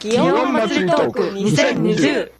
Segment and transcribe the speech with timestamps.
[0.00, 2.32] 祇園祭トーク2020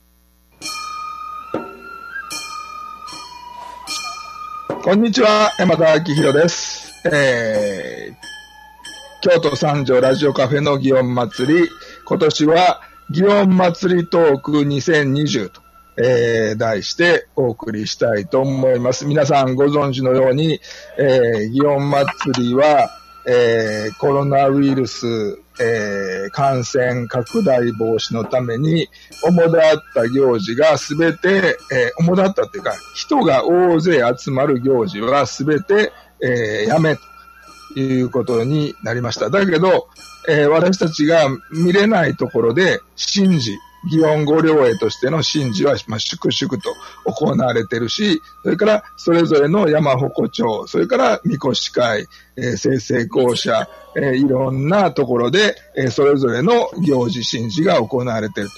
[4.83, 7.07] こんにちは、山田明宏です。
[7.07, 11.69] えー、京都三条ラジオカフェの祇園祭り、
[12.07, 12.81] 今年は
[13.13, 15.61] 祇園祭トーク2020と、
[15.99, 19.05] えー、題してお送りしたいと思います。
[19.05, 20.61] 皆さんご存知のように、
[20.99, 22.89] えー、祇園祭は、
[23.29, 28.89] えー、コロナウイルス、えー、感染拡大防止のために、
[29.23, 35.93] 主だった行事がすべて、えー、主だったというか、人が大勢集まる行事はすべて、
[36.23, 39.31] えー、やめということになりました。
[39.31, 39.89] だけど、
[40.29, 42.81] えー、私たちが見れないところで、
[43.15, 52.07] 神事、祇園御陵営としての神事は、まあ、粛々と行われているし、それからそれぞれの山鉾町、それからみこし会、
[52.37, 58.51] えー、生成校舎、えー、いろんなところで、えー、それぞれの行事神事が行われている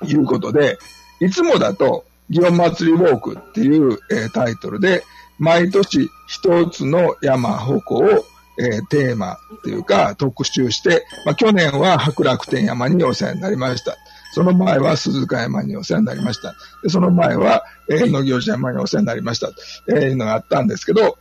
[0.00, 0.78] ということで、
[1.20, 5.04] いつもだと、祇園祭りウォークっていう、えー、タイトルで、
[5.38, 8.24] 毎年一つの山鉾を、
[8.58, 13.96] えー、テーマっていうか特集して、まあ、去年は白楽天山にお世話になりました。
[14.34, 16.56] その前は鈴鹿山にお世話になりました。
[16.82, 19.52] でその前は、えー、野行寺山にお世話になりました。
[19.88, 21.16] えー、いうのがあったんですけど、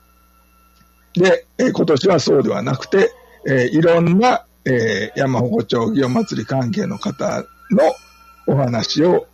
[1.13, 3.11] で、えー、今年はそうではなくて、
[3.47, 7.93] えー、いろんな、えー、山鉾町祇園祭り関係の方の
[8.47, 9.27] お話を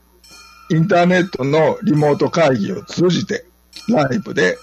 [0.70, 3.46] インターネットのリモート会議を通じて
[3.88, 4.58] ライブで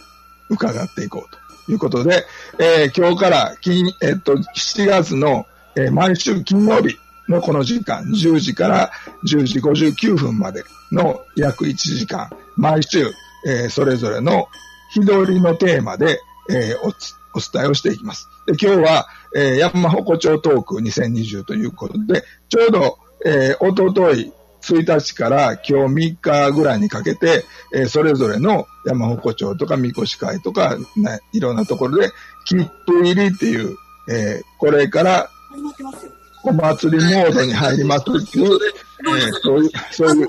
[0.51, 2.27] 伺っていこうということで、
[2.59, 8.91] えー、今日から金、えっと、7月の、えー、毎週金曜日のこの時間、10時から
[9.25, 13.13] 10時59分までの約1時間、毎週、
[13.47, 14.49] えー、それぞれの
[14.93, 16.93] 日取りのテーマで、えー、お
[17.37, 18.29] お伝えをしていきます。
[18.47, 32.11] で今日は、えー、山鉾町トーク2020ということで、ちょうど、えー、おととい1日から今日3日ぐらいにかけて、えー、それぞれの山鉾町とかみこし会とか、ね、いろんなところで、
[32.47, 33.77] 切符入りっていう、
[34.11, 36.16] えー、これから始まってますよ
[36.47, 40.29] お祭りモードに入りますっていう、えー、そういう、そういう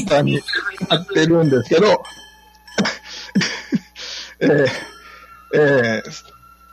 [0.00, 0.40] 状態に
[0.88, 2.02] なってるんですけど、
[4.40, 4.68] えー、
[5.54, 6.10] えー、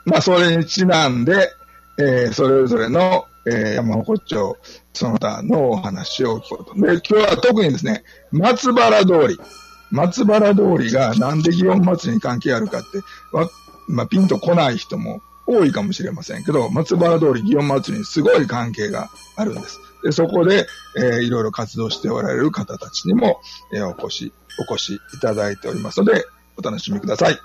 [0.05, 1.51] まあ、それにちなんで、
[1.97, 4.57] えー、それぞれの、えー、山鉾町、
[4.93, 6.73] その他のお話を聞こうと。
[6.75, 9.39] で、今日は特にですね、松原通り。
[9.91, 12.99] 松原通りがなんで祇園祭りに関係あるかって、
[13.31, 13.47] わ
[13.87, 19.79] まあ、ピンと来ない人も多いかもしれませんけど、松原通り祇園祭りにすごい関係があるんです。
[20.03, 20.67] で、そこで、
[20.97, 23.41] えー、いろいろ活動しておられる方たちにも、
[23.73, 24.33] えー、お越し、
[24.69, 26.25] お越しいただいておりますので、
[26.57, 27.37] お楽しみください。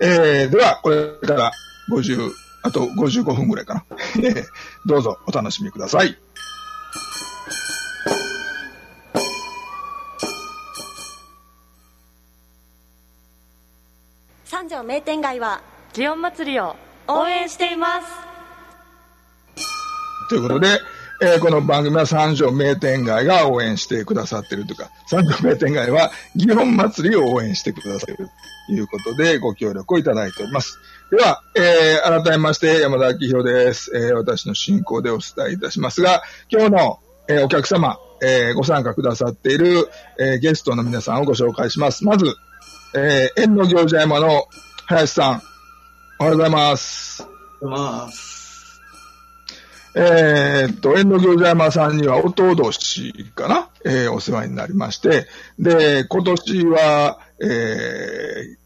[0.00, 1.52] えー、では、これから
[1.90, 2.30] 50、
[2.62, 3.84] あと55分ぐらいかな。
[4.86, 6.18] どうぞお楽しみください。
[14.44, 15.60] 三条名店街は
[15.92, 16.74] 祇園祭りを
[17.08, 18.06] 応援しています
[20.28, 20.78] ということで、
[21.22, 28.28] えー、この番組は三条名店街が応援してくださってるというか、三条名店街は祇園祭りを応援してくださる
[28.66, 30.78] ということでご協力をいただいております。
[31.10, 34.14] では、えー、改めまして山田明宏です、えー。
[34.14, 39.88] 私の進行でお伝えいたしますが、今日の、えー、お客様、えー、ご参加くださっている、
[40.20, 42.04] えー、ゲストの皆さんをご紹介します。
[42.04, 42.26] まず、
[42.94, 44.44] えー、縁の行者山の
[44.84, 45.42] 林さん、
[46.20, 47.22] おはようございます。
[47.22, 48.80] おはようございます。
[49.94, 55.28] えー、っと、縁の行者山さんには、おととしかな、えー、お世話になりまして、
[55.60, 58.56] で、今年は、えー、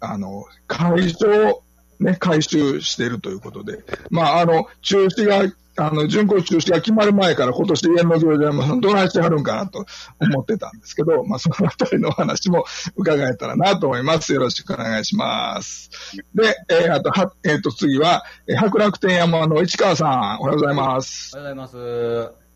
[0.00, 1.62] あの、会場、
[2.00, 5.44] ね、回収しているということで、まあ、あの、中止が、
[5.78, 9.84] あの、巡行中止が決まる前から今年縁の行者山さんどないしてはるんかなと
[10.18, 12.64] 思ってたんですけど、まあ、そのあたりのお話も
[12.96, 14.32] 伺えたらなと思います。
[14.32, 15.90] よろしくお願いします。
[16.34, 21.36] で、えー、あと、は、えっ、ー、と、次は、えー、白楽天山の市川さん、おはようございます。
[21.36, 22.46] おはようございます。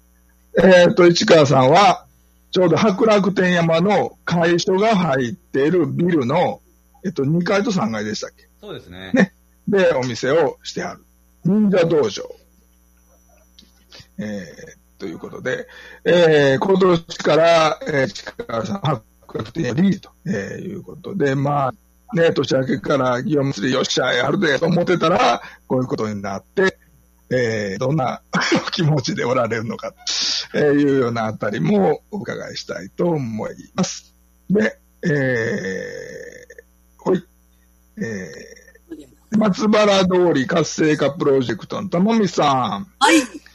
[0.62, 2.06] えっ、と、市川さんは、
[2.52, 6.60] ちょうど白楽天山の会所が入っているビルの、
[7.04, 8.48] えっ、と、2階と3階でしたっけ？
[8.60, 9.12] そうですね。
[9.14, 9.32] ね。
[9.68, 11.04] で、お店をしてある。
[11.44, 12.39] 忍者道場。
[14.20, 15.66] えー、ということで、
[16.04, 19.02] えー、今年から、えー、市川さん、白
[19.38, 21.74] 楽天山リードと、えー、いうことで、まあ、
[22.14, 26.78] ね、年明けから祇園祭りよっしゃ、やるで、と思ってたら、こういうことになって、
[27.30, 28.20] えー、どんな
[28.72, 29.94] 気持ちでおられるのか、
[30.52, 34.12] え、いうようなあたりもお伺いしたいと思います。
[34.50, 37.24] で、えー、ほい、
[37.98, 42.44] えー、松原通り活性化プロジェクトの玉美さ
[42.78, 42.86] ん。
[42.98, 43.49] はい。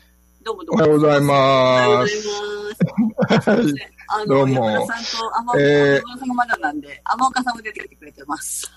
[0.45, 0.83] どうもどうも。
[0.83, 3.73] おはようございおはようございます。
[4.29, 8.71] どうも山田さんと天岡、えさんがまだなんで、天岡さんも出てきてくれてます。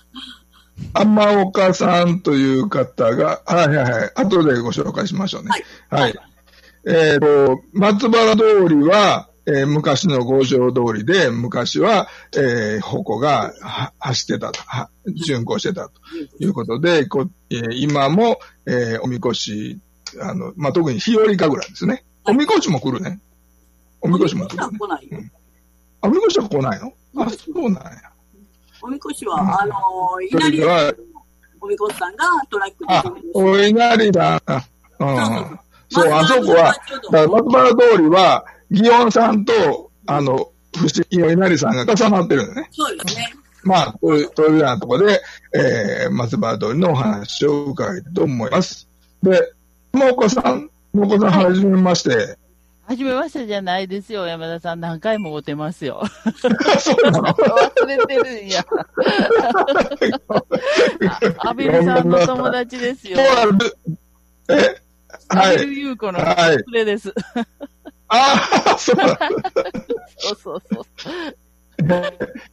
[0.95, 4.11] 天岡さんという方が、はいはいはい。
[4.15, 5.49] 後でご紹介しましょうね。
[5.91, 6.01] はい。
[6.01, 6.19] はい。
[6.87, 15.93] えっ、と、松原通りは、えー昔の五条通りで、昔は、えー、鉾がは走ってたと、は巡行してたと
[16.39, 19.79] いうことで、こえー今も、えーおみこし、
[20.21, 22.03] あの、まあ、特に日和神楽ですね。
[22.25, 23.19] おみこしも来るね。
[24.01, 24.77] おみこしも来るね。
[24.77, 25.19] 来ないよ。
[26.01, 26.93] あ、おみこしは来ないの？
[27.17, 27.91] あ、そうなんや。
[28.81, 29.73] おみこしは、あの、
[30.31, 30.93] それ稲荷では、
[31.59, 33.03] おみこしさんがトラックであ
[33.33, 34.41] お稲荷だ。
[34.99, 35.59] うん。
[35.89, 36.75] そう、あそこは、
[37.11, 42.69] だ松原通りは、祇園さんと、あの、不思議の稲荷さんが重なってるんだね。
[42.71, 43.33] そうですね。
[43.63, 45.21] まあ、という、というようなところで、
[45.53, 48.87] えー、松原通りのお話を伺いたいと思います。
[49.21, 49.51] で、
[49.93, 52.37] もこさん、もこさん、はじめまして。
[52.85, 54.79] はじめましてじゃないですよ、山田さん。
[54.79, 56.03] 何回も会ってますよ。
[56.37, 57.23] そうなの？
[57.33, 58.65] 忘れてるんや。
[61.39, 64.81] あアビルさんの友達ですよえ、アビル
[65.29, 65.77] はい。
[65.77, 67.13] 優子のはいそれです。
[68.07, 68.95] ああ、そう。
[70.17, 70.85] そうそうそう。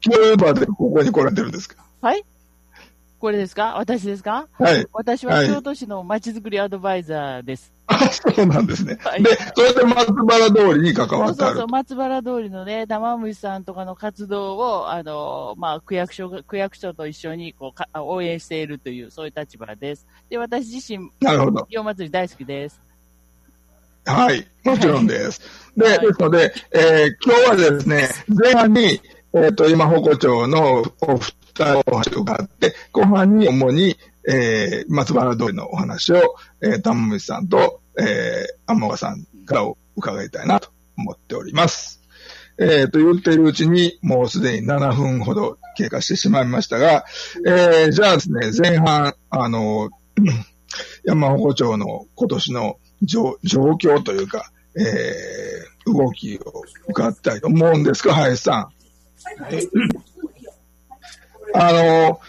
[0.05, 1.83] 今日までここに来られてるんですか？
[2.03, 2.23] はい？
[3.27, 3.75] これですか？
[3.77, 4.47] 私ですか？
[4.53, 4.87] はい。
[4.93, 7.73] 私は京都市のまちづくりアドバイザーです。
[7.89, 8.97] あ、そうなんですね。
[9.03, 11.67] はいで、それで松原通りに関そわってそうそう、。
[11.67, 20.07] 松原通りのね、玉虫さんとかの活動を、あの、まあ、区役所が、区役所と一緒に、こうか、応援しているという、そういう立場です。
[20.31, 21.67] で、私自身、なるほど。
[21.69, 22.81] 祇園祭り大好きです。
[24.05, 24.47] はい。
[24.63, 25.41] もちろんです。
[25.77, 29.01] で、はいですので、えー今日はですね、前半に、
[29.35, 33.97] えっ、と、今、鉾町のお二人お話を伺って、後半に主に、
[34.29, 42.01] えー、松原通りのお話を、えー、玉虫さんと、えー、天岡さんから伺いたいなと思っております。
[42.59, 47.05] えー、と言っているうちに、もうすでに7分ほど経過してしまいましたが、
[47.47, 49.91] えー、じゃあですね、前半、あの、
[51.05, 58.69] 山鉾町の今年の状状況というか、えー、動きを伺ったいと思うんですが、林さん。
[61.59, 62.21] あの、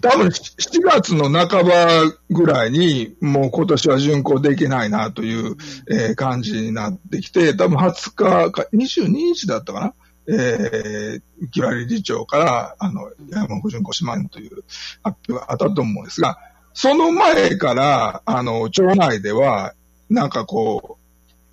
[0.00, 5.56] 多分7月の半ばぐらいに、もう今年は巡行できないなという、
[5.90, 9.94] えー感じになってきて、多分20日か、22日だったかな？
[10.26, 14.64] えー、木割理事長から、あの、山鉾巡行しまんという
[15.02, 16.38] 発表があったと思うんですが、
[16.72, 19.74] その前から、あの、町内では、
[20.08, 21.04] なんかこう、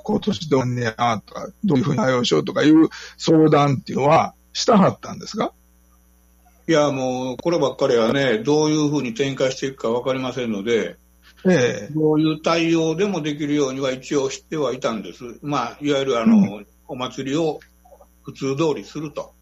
[0.04, 5.54] 今年どうねやとか、どういうふうに対応しようとかいう相談っていうのはしたはったんですか
[6.72, 10.96] いや、もう、こればっかりはね、どういうふうに展開していくかわかりませんので、
[11.46, 15.38] ええどういう対応でもできるようには一応知ってはいたんです。
[15.42, 17.60] まあ、いわゆるあの、お祭りを
[18.24, 19.34] 普通通りすると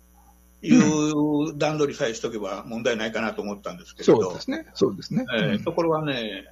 [0.63, 4.65] いう段取りさえしとけば問題ないかなと思ったんですけれど、そうですね。
[4.73, 5.23] そうですね。
[5.31, 6.45] えところがね、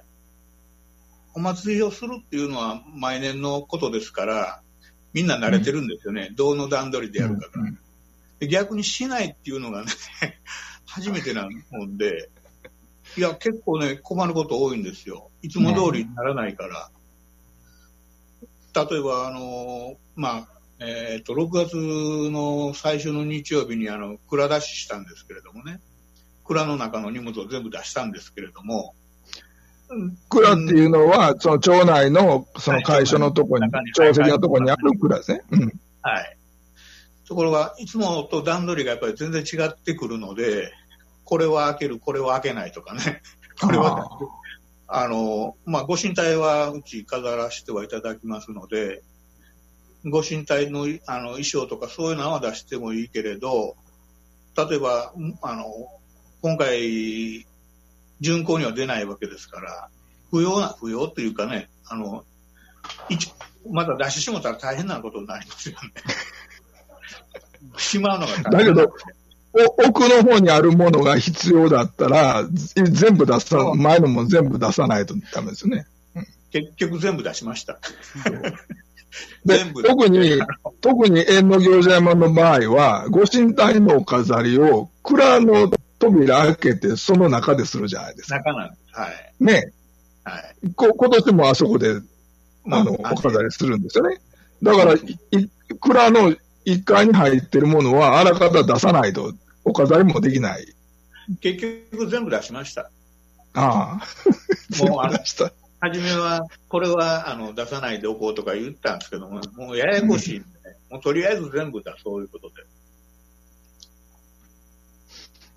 [1.34, 4.60] お祭りをするっていうのは毎年のことですから、
[5.12, 6.30] みんな慣れてるんですよね。
[6.36, 7.62] どの段取りでやるかが。
[7.62, 7.78] うん
[8.38, 9.90] で逆にしないっていうのがね、
[10.88, 12.30] 初めてなもんで、
[13.16, 15.30] いや、結構ね、困ること多いんですよ。
[15.42, 16.90] いつも通りにならないから。
[18.74, 20.48] 例えば、あの、まあ、
[20.80, 21.76] えっ、と、6月
[22.30, 25.80] の最初の日曜日に、あの、蔵出ししたんですけれどもね、
[26.44, 28.94] 蔵の中の荷物を全部出したんですけれども、
[30.28, 35.42] 蔵っていうのは、その町内の、その会所のとこにはい、町席のとこにある蔵ですね。
[35.50, 35.72] うん。
[36.02, 36.36] はい。
[37.26, 40.72] ところが、いつもと段取りがやっぱり全然違ってくるので、
[41.28, 43.20] これは開ける、これは開けないとかね。
[43.60, 44.08] これは、
[44.86, 49.02] あの、まあ、ご神体はうち飾らせてはいただきますので、
[50.06, 53.76] ご神体のあの衣装とかそういうのは出してもいいけれど、
[54.56, 55.66] 例えば、んあの、
[56.40, 57.46] 今回、
[58.20, 59.90] 巡行には出ないわけですから、
[60.30, 62.24] 不要な、不要というかね、あの、
[63.10, 63.30] 一
[63.70, 65.92] また出ししもたら大変なことになりますよね。
[67.76, 69.27] しまうのが大変だけど、お
[69.78, 75.86] 奥の方にあるものが必要だったら、ぜ全部出さ、前のもの全部出さないとダメですよね。
[76.50, 77.78] 結局全部出しました。
[79.44, 80.40] で特に、
[80.80, 88.36] 特に縁の行者山の場合は、ご神体のお飾りを蔵の扉開けて、その中でするじゃないですか。
[88.36, 89.00] 中なんです。
[89.00, 89.34] はい。
[89.40, 89.72] ね。
[90.24, 90.70] はい。
[90.74, 92.00] こ今年もあそこで、
[92.70, 94.20] あの、お飾りするんですよね。
[94.62, 95.48] だから、いい
[95.80, 96.34] 蔵の
[96.66, 99.32] 1階に入ってるものは、あらかた出さないと、
[99.68, 100.66] お飾りもできない。
[101.40, 102.90] 結局全部出しました。
[103.52, 104.84] ああ。
[104.84, 105.52] もうあの出した。
[105.80, 112.54] 初めは、これはあの出さないでおこうとか言ったんですけども、もうややこしいんで、ね、もうとりあえず全部出そういうことで。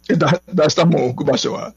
[0.10, 1.74] えだ出したもん置く場所は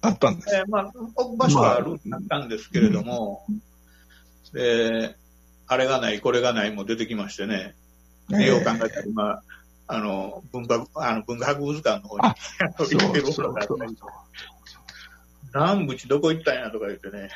[0.00, 3.44] あったんですえーまあ、置く場所はあるあったんですけれども、
[4.52, 5.14] で、
[5.66, 7.74] あれがない、これがないも出てきましてね、
[8.28, 9.42] ねよう考えたら今、
[9.88, 12.22] あの、文化、あの、文化博物館の方に。
[12.24, 12.34] あ、
[12.78, 13.74] 行ってるとがあって、
[15.54, 17.30] 南淵どこ行ったんやとか言ってね。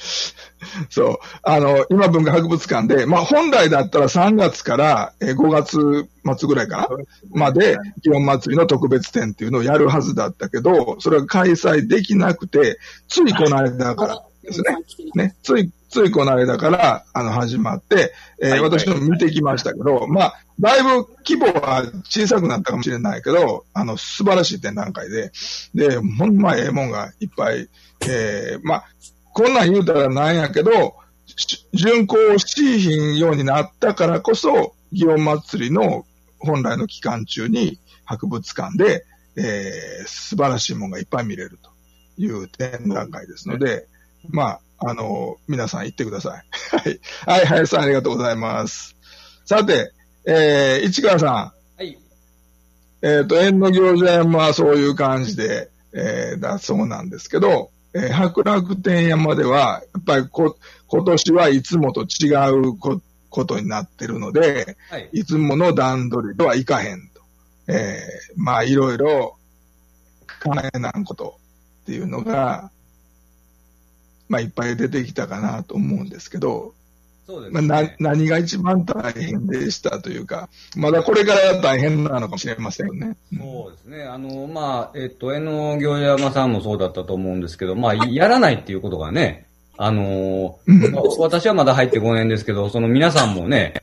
[0.88, 1.18] そう。
[1.42, 6.88] あの、今文化博物館で、まあ本来だったら3月からえー5月末ぐらいかな？
[7.30, 12.78] まで、祇園祭りの特別展っていうのをやるはずだったけど、それが開催できなくて、
[13.08, 14.76] ついこの間からですね。
[15.14, 18.70] ね、つい、ついこの間から、あの、始まって、えーはいはい。
[18.70, 25.32] 私も見てきましたけど、まあ、だいぶ規模は小さくなったかもしれないけど、あの、素晴らしい展覧会で、
[25.74, 27.68] で、ほんまええもんがいっぱい、
[28.08, 28.84] えーまあ、
[29.32, 30.94] こんなん言うたらなんやけど、
[31.26, 36.04] し巡行しひんようになったからこそ、祇園祭りの
[36.38, 39.04] 本来の期間中に博物館で、
[39.36, 41.70] えー素晴らしいもんがいっぱい見れると
[42.20, 43.86] いう展覧会ですので、
[44.28, 46.44] まあ、あの、皆さん行ってください。
[46.76, 47.00] はい。
[47.26, 48.96] はい、林さんありがとうございます。
[49.44, 49.92] さて、
[50.26, 51.90] えー、市川さはい。
[51.90, 51.96] ん、
[53.02, 65.08] えっ、と、縁の行者山はそういう感じで、えー、だそうなんですけど、えー、白楽天山では、やっぱりこ、今年はいつもと違うこことになってるので、はい。
[65.12, 67.20] いつもの段取りではいかへんと。
[67.68, 69.36] えー、まあ、いろいろ
[70.42, 71.38] 考えなんこと
[71.82, 72.70] っていうのが、
[74.30, 76.72] まあ、いっぱい出てきたかなと思うんですけど、
[77.26, 77.96] そうですまあ、なね。
[77.98, 83.16] 何が一番大変でしたというか、まだこれから大変なのかもしれませんよね。
[83.36, 84.04] そうですね。
[84.04, 89.46] あの、まあ、えっと、江野行者山さんもそうだったと思うんですけど、まあ、やらないっていうことがね、
[89.76, 93.82] あの、うんまあ私はまだ入って5年ですけど、その皆さんもね、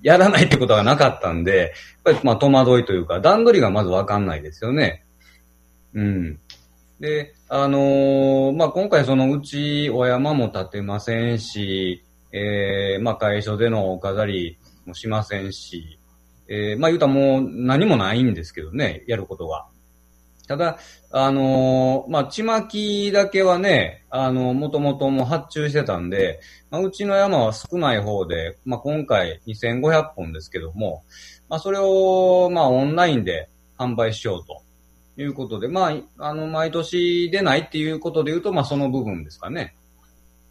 [0.00, 1.70] やらないってことがなかったんで、やっ
[2.04, 5.04] ぱりまあ戸惑いというか、段取りがまずわかんないですよね。
[5.94, 6.38] うん。
[7.00, 14.56] で、あのーまあ、今回そのうちお山も建てませんし、えー、まあ、会所での飾り
[14.86, 15.98] もしませんし、
[16.48, 19.66] えー、まあ、言うたらもう何もないんですけどね、やることが。
[20.48, 20.78] ただ、
[21.10, 26.40] あのーまあ、ちまきだけはね、あの、もともとも発注してたんで、
[26.70, 31.02] まあ、うちの山は少ない方で、まあ、今回2500本ですけども、
[31.50, 34.62] まあ、それを、まあ、オンラインで販売しようと
[35.16, 39.74] いうことで、まあ、あの、毎年出ないっていうことで言うと、まあ、その部分ですかね。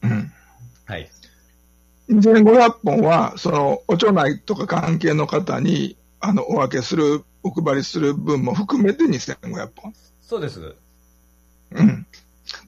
[0.03, 0.31] うん。
[0.85, 1.09] はい。
[2.09, 9.93] 2500本は、その、お町内とか関係の方に、あの、お分けする、お配りする分も含めて2500本。
[10.21, 10.75] そうです。
[11.71, 12.05] うん。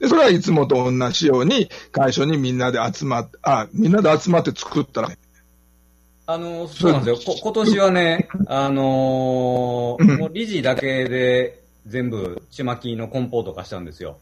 [0.00, 5.10] で、それはいつもと同じように、会所にみんなで集まって、あ、みんなで集まって作ったら、
[6.26, 7.34] あの、そうなんですよ。
[7.34, 14.18] こ今年はね、あのーうんもう理事だけで全部、ちまきの梱包とかしたんですよ。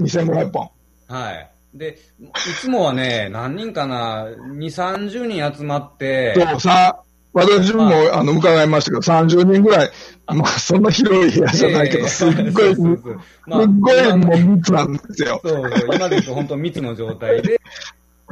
[0.00, 0.70] 2500本。
[1.08, 1.50] はい。
[1.74, 2.24] で、い
[2.60, 9.90] つもはね、何人かな、2、30人集まって、そう、さ、私も、はあの、伺いましたけど、30人ぐらい、
[10.26, 15.40] まあ、そんな広い部屋じゃないけど、すっごい、すっごい今もう密なんですよ。
[15.44, 17.60] そうそう、今で言うと本当密の状態で、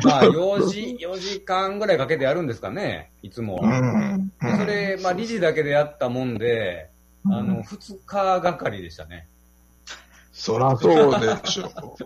[0.03, 3.61] まあ、4時、4時間ぐらいかけてやるんですかね、いつも。
[3.63, 4.33] うん。
[4.41, 6.89] でそれ、まあ、理事だけでやったもんで、
[7.31, 9.29] あの、2日がかりでしたね。
[10.33, 11.97] そらそうでしょ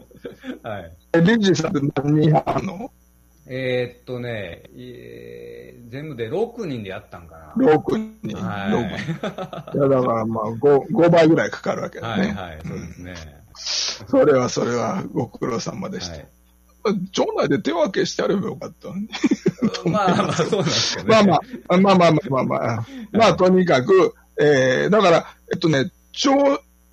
[0.62, 0.92] はい。
[1.18, 1.20] う。
[1.22, 2.90] リジさんって何人あんの？
[3.46, 7.52] えーっとね、えー全部で6人でやったんかな。
[7.56, 8.36] ?6 人。
[8.36, 12.28] はい六人いや、だからまあ5、5倍ぐらいかかるわけだね。
[12.28, 13.14] はいはい、そうですね。
[13.56, 16.12] それはそれはご苦労様でした。
[16.14, 16.28] はい。
[17.10, 19.08] 町内で手分けしてやればよかったのに。
[19.86, 21.14] まあまあ、そうなんですけどね。
[21.14, 26.30] まあまあ、まあまあまあまあまあ、まあとにかく、えー、だから、えっとね、町、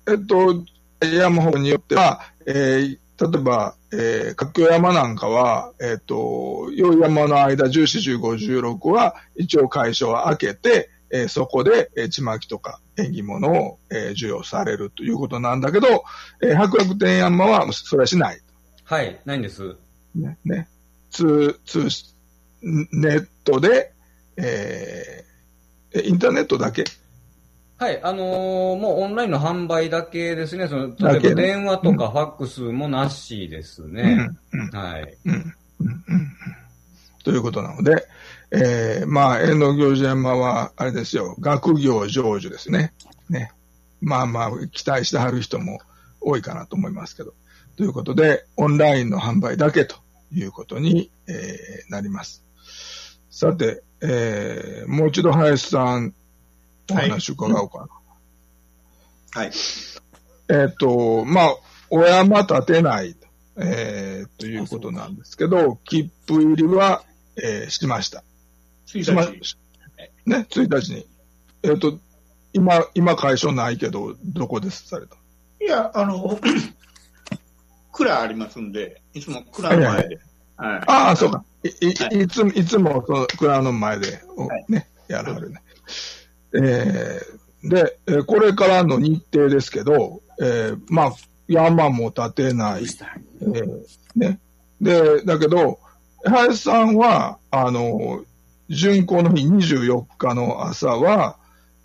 [0.06, 0.64] えっと、
[1.00, 16.04] 山方によっては、えー、例えば、えー、角山なんかは、えっと、良い山の間、14、15、16は、一応会所は開けて、えーそこで、えー、ちまきとか縁起物を、えー授与されるということなんだけど、
[16.42, 18.40] えー、白楽天山はそれはしない。
[18.84, 19.76] はい、ないんです。
[20.14, 20.68] ね、ね、
[21.10, 22.14] 通、通し、
[22.60, 23.92] ネットで、
[24.36, 26.84] えー、えインターネットだけ
[27.78, 30.66] はい、あのーもうオンラインの販売だけですね。
[30.66, 34.30] その例えば電話とかファックスもなしですね。
[34.72, 35.16] はい。
[35.24, 36.28] うんうんうん
[37.24, 38.06] ということなので、
[38.50, 42.94] えー、まあ、縁の行者山は、あれですよ、学業成就ですね。
[43.28, 43.52] ね。
[44.00, 45.80] まあまあ、期待してはる人も
[46.20, 47.34] 多いかなと思いますけど。
[47.76, 49.96] ということで、オンラインの販売だけと
[50.32, 52.42] いうことに、えー、なります。
[53.30, 56.14] さて、えー、もう一度林さん、
[56.90, 57.78] お話伺おうか
[59.34, 59.40] な。
[59.40, 59.52] はい。
[60.50, 61.56] えっ、と、まあ、
[61.90, 63.16] お山立てない、
[63.56, 67.02] えー、ということなんですけど、切符入りは、
[67.36, 68.24] えー、しました。
[68.86, 69.56] 1しま日。
[70.26, 71.06] ね、1日に。
[71.62, 71.98] えっ、と、
[72.52, 75.16] 今、今会所ないけど、どこでされた
[75.60, 76.38] いや、あの、
[77.92, 80.20] 蔵ありますんで、いつも蔵の前で。
[80.56, 80.80] はい。
[80.86, 81.44] ああ、そうか。
[81.62, 84.20] いいはいいつも、いつも、その、蔵の前で、
[84.68, 85.62] ね、やらはるね。
[86.54, 91.12] えー、で、えーこれからの日程ですけど、えー、まあ、
[91.46, 93.84] 山も立てない、えー、
[94.16, 94.38] ね。
[94.80, 95.80] で、だけど、
[96.24, 98.24] 林さんは、あの、
[98.68, 101.38] 巡行の日24日の朝は、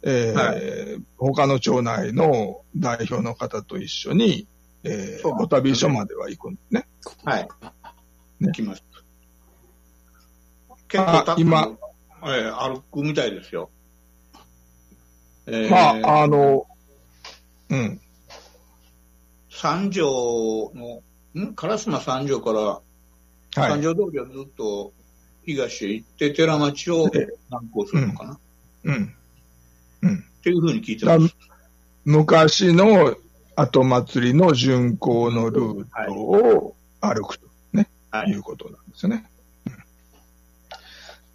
[0.03, 4.47] えーは他の町内の代表の方と一緒に、
[4.83, 6.85] えー、お旅所までは行くんですね。
[7.23, 7.43] はい。
[7.43, 7.47] ね
[8.47, 8.83] 行きます。
[10.89, 11.69] 結構た今、
[12.23, 13.69] えー歩くみたいですよ。
[15.47, 16.65] えーまあ、あの、
[17.69, 17.99] うん。
[19.51, 21.01] 三条の、
[21.39, 21.53] ん？
[21.55, 22.81] 烏丸三条から、はい。
[23.55, 24.93] 三条通りをずっと
[25.45, 28.39] 東へ行って、寺町をえ南行するのかな、っ
[28.85, 29.15] うん。
[30.03, 30.25] うん。
[30.43, 31.35] ていうふうに聞いてます。
[32.05, 33.15] 昔の
[33.55, 39.25] 後祭りの巡行のルートを歩くと、ね、はいい、うことなんですよね。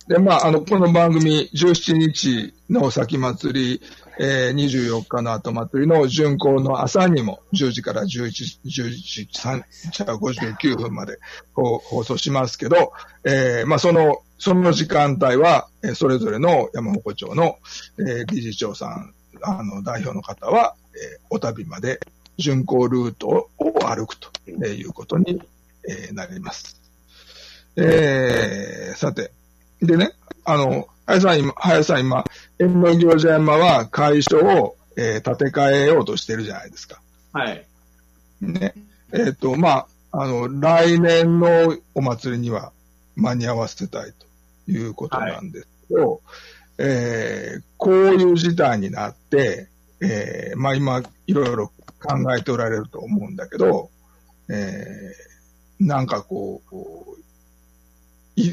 [0.09, 3.83] で、まあ、あの、この番組、17日の先祭り、
[4.19, 9.63] えー、24日の後祭りの巡行の朝にも、10時から11時、11時3
[9.93, 11.19] じゃあ59分まで
[11.53, 12.93] 放送しますけど、
[13.25, 17.59] えー、まあ、その、その時間帯は、それぞれの山鉾町の、
[17.99, 19.13] えー理事長さん、
[19.43, 22.01] あの、代表の方は、えーお旅まで
[22.39, 25.43] 巡行ルートを歩くということに、
[26.13, 26.81] なります。
[27.77, 29.33] えー、さて、
[29.83, 30.13] でね、
[30.45, 32.25] あの、林さん今、林さん今、
[32.59, 37.01] 縁の行者山は会所を、えー建て替えようとしてるじゃないですか。
[37.33, 37.65] はい。
[38.41, 38.75] ね。
[39.13, 42.73] えっ、と、まあ、あの、来年のお祭りには
[43.15, 44.13] 間に合わせたい
[44.67, 46.21] ということなんですけど、
[46.79, 49.69] えーこういう事態になって、
[50.01, 51.69] えーまあ今、いろいろ
[52.01, 53.91] 考えておられると思うんだけど、
[54.51, 55.29] えー
[55.81, 57.28] なんかこう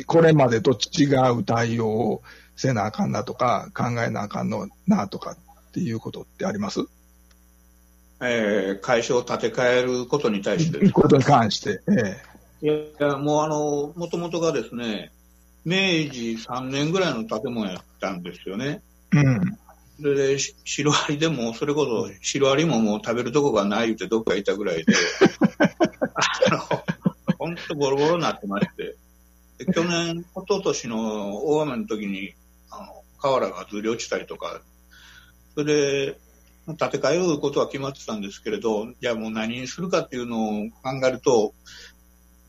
[0.05, 1.05] これまでと違
[1.37, 2.21] う対応を
[2.55, 6.81] せなあかんなとか、考えなあかんのなとかっていうことってあります？
[8.21, 11.81] えー会社を建て替えることに対してことに関して。
[12.61, 12.67] えい
[12.99, 15.11] や、もうあの、もともとがですね、
[15.65, 15.77] 明
[16.11, 18.81] 治3年ぐらいの建物やったんですよね。
[19.13, 19.57] えうん。
[20.15, 24.93] で、しシロアリでも、それこそ、シロアリももう食べるとこがないってどっかいたぐらいで、
[26.49, 26.83] あの、
[27.37, 28.95] ほんとボロボロになってまして、で
[29.59, 32.35] 去年、一昨年の大雨の時に、
[32.69, 34.61] あの、瓦がずり落ちたりとか、
[35.53, 36.19] それで、
[36.67, 41.53] 建て替えることは決まってたんですけれど、じゃあもう何にするかっていうのを考えると、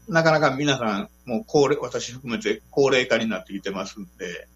[0.09, 4.49] なかなか皆さん、もう高齢、私含めて高齢化になってきてますんで、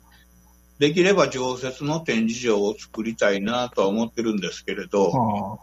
[0.78, 5.58] できれば常設の展示場を作りたいなとは思ってるんですけれど、は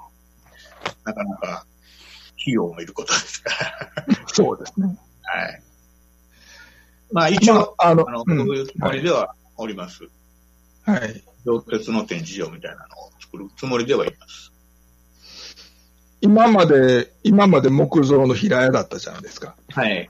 [1.04, 1.66] なかなか
[2.40, 4.06] 費用もいることですから。
[4.26, 4.88] あ、そうですね。
[5.24, 5.64] はい。
[7.12, 10.04] まあ一応、まあ、あの、あの、うんそういうつもりではおります。
[10.84, 11.24] はい。
[11.46, 14.52] 常設の展示場みたいなのを作るつもりではいます。
[16.22, 19.56] 今まで、今まで木造の平屋だったじゃないですか。
[19.70, 20.10] はい。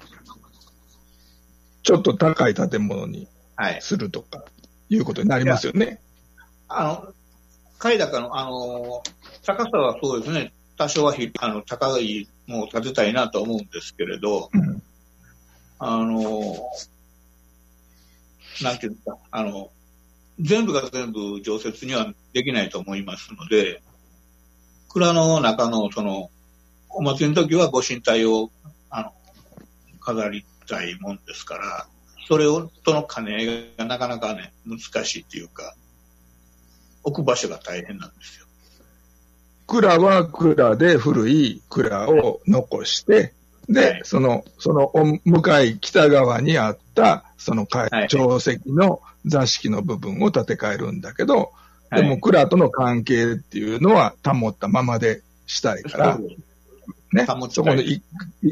[1.83, 3.81] ちょっと高い建物にはい。
[3.81, 4.43] するとか、
[4.89, 5.99] いうことになりますよね。
[6.69, 7.13] あの、
[7.77, 9.03] 階高の、あの、
[9.45, 14.81] 高さはそうですね、多少はひあの高いのを建てたいなと思うんですけれど、うん。
[15.79, 16.55] あの、
[18.61, 19.69] なんていうんですか、あの、
[20.39, 23.81] 全部が全部常設にはできないと思いますので、
[24.89, 26.29] 蔵の中のその、
[26.89, 28.51] お祭りの時はご神体を、
[28.89, 29.13] あの、
[29.99, 31.87] 飾りたいもんですから、
[32.27, 35.75] それを、との兼ね合いがなかなかね、難しいっていうか、
[37.03, 38.47] 置く場所が大変なんですよ。
[39.65, 43.33] 蔵は蔵で古い蔵を残して、
[43.69, 44.01] で、はい。
[44.03, 47.88] その、その、お向かい北側にあった、その長
[48.38, 51.51] 石の座敷の部分を建て替えるんだけど、
[51.89, 52.01] はい。
[52.01, 56.19] でも蔵との関係っていうのは保ったままでしたいから
[57.13, 58.01] ねそこのいい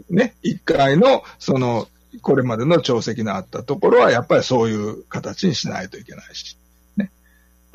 [0.09, 1.87] ね、1階の、その、
[2.21, 6.57] これまでの定石のあったところは、やっぱりそういう形にしないといけないし。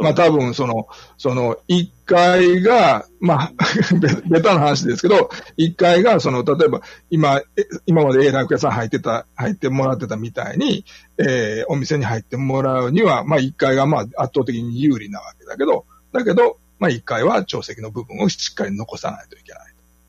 [0.03, 0.05] ね。
[0.05, 3.53] まあ多分、その、その、1階が、まあ、
[3.99, 10.85] べベタな話ですけど、1階が、その、例えば、今、え今まで A 楽屋さん入ってた、入ってもらってたみたいに、
[11.19, 19.63] えーお店に入ってもらうには、まあ1階がまあ圧倒的に有利なわけだけど、だけど、まあ1階は定石の部分をしっかり残さないといけない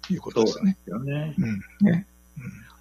[0.07, 0.77] ということですよね。
[0.87, 1.35] よね。
[1.37, 1.61] うん。
[1.85, 2.07] ね。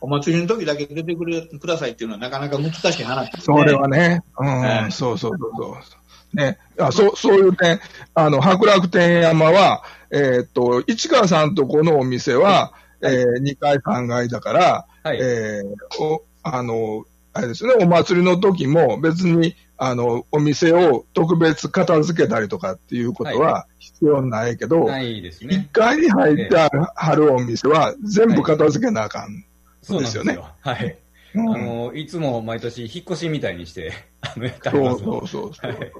[0.00, 3.56] お祭りの時だけ出てくれくださいっていうのはなかなか難しい話ですね。
[3.58, 6.36] それはね、うん、はいそうそうそうそう。
[6.36, 7.80] ね、あそう、そういう点、
[8.14, 9.82] あの、白楽天山は、
[10.12, 15.18] えーっと、市川さんとこのお店は、えー、2階3階だから、はい。
[15.20, 25.68] えーお、あの、あれですね、お祭りの時も別に、あの、お店を特別片付けたりとかっていうことは必要ないけど、ないです1ね。
[25.72, 29.44] 階に入ってあるお店は全部片付けなあかん。
[29.82, 30.24] そうなんですよ。
[30.24, 30.96] ですよはい。
[31.34, 34.98] うんあの、いつも毎年引っ越しみたいにして、 あの、そう。
[34.98, 35.70] そうそうそう。
[35.70, 35.92] はい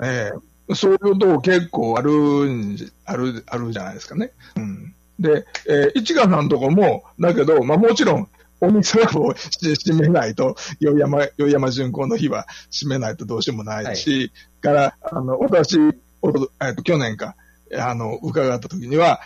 [0.00, 4.32] ええそういうとこ結構あるんじ、ある、あるじゃないですかね。
[4.56, 4.94] うん。
[5.18, 8.28] で、えー、市川さんのとこも、だけど、まあもちろん、
[8.60, 15.78] お店はもうし 閉めないと、宵山、宵山巡行の日は閉めないとどうしようもないし、から、あの、私、
[16.20, 17.34] おとえっと、去年か、
[17.74, 19.20] あの、伺った時には、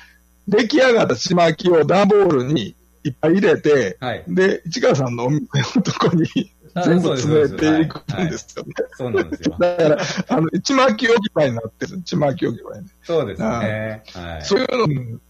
[0.49, 4.25] 出来上がったちまきを段ボールにいっぱい入れて、はい。
[4.29, 5.45] で、市川さんのお店
[5.77, 8.73] のとこにあ全部詰めていくんですよね。
[8.93, 9.57] そうなんですよ。
[9.59, 12.01] だから、あの、ちまき置き場になってる。
[12.03, 12.91] ちまき置き場にね。
[13.03, 14.03] そうですね。
[14.15, 14.43] はい。
[14.43, 15.21] そういうの、うん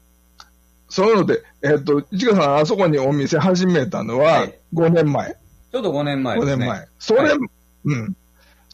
[0.88, 5.38] そういうので、えっ、と、市川さん、あそこにお店始めたのははい5年前。
[5.72, 6.56] ちょうど5年前で5すね。
[6.58, 6.88] 年前。
[6.98, 7.38] それ、はい
[7.86, 8.16] うん。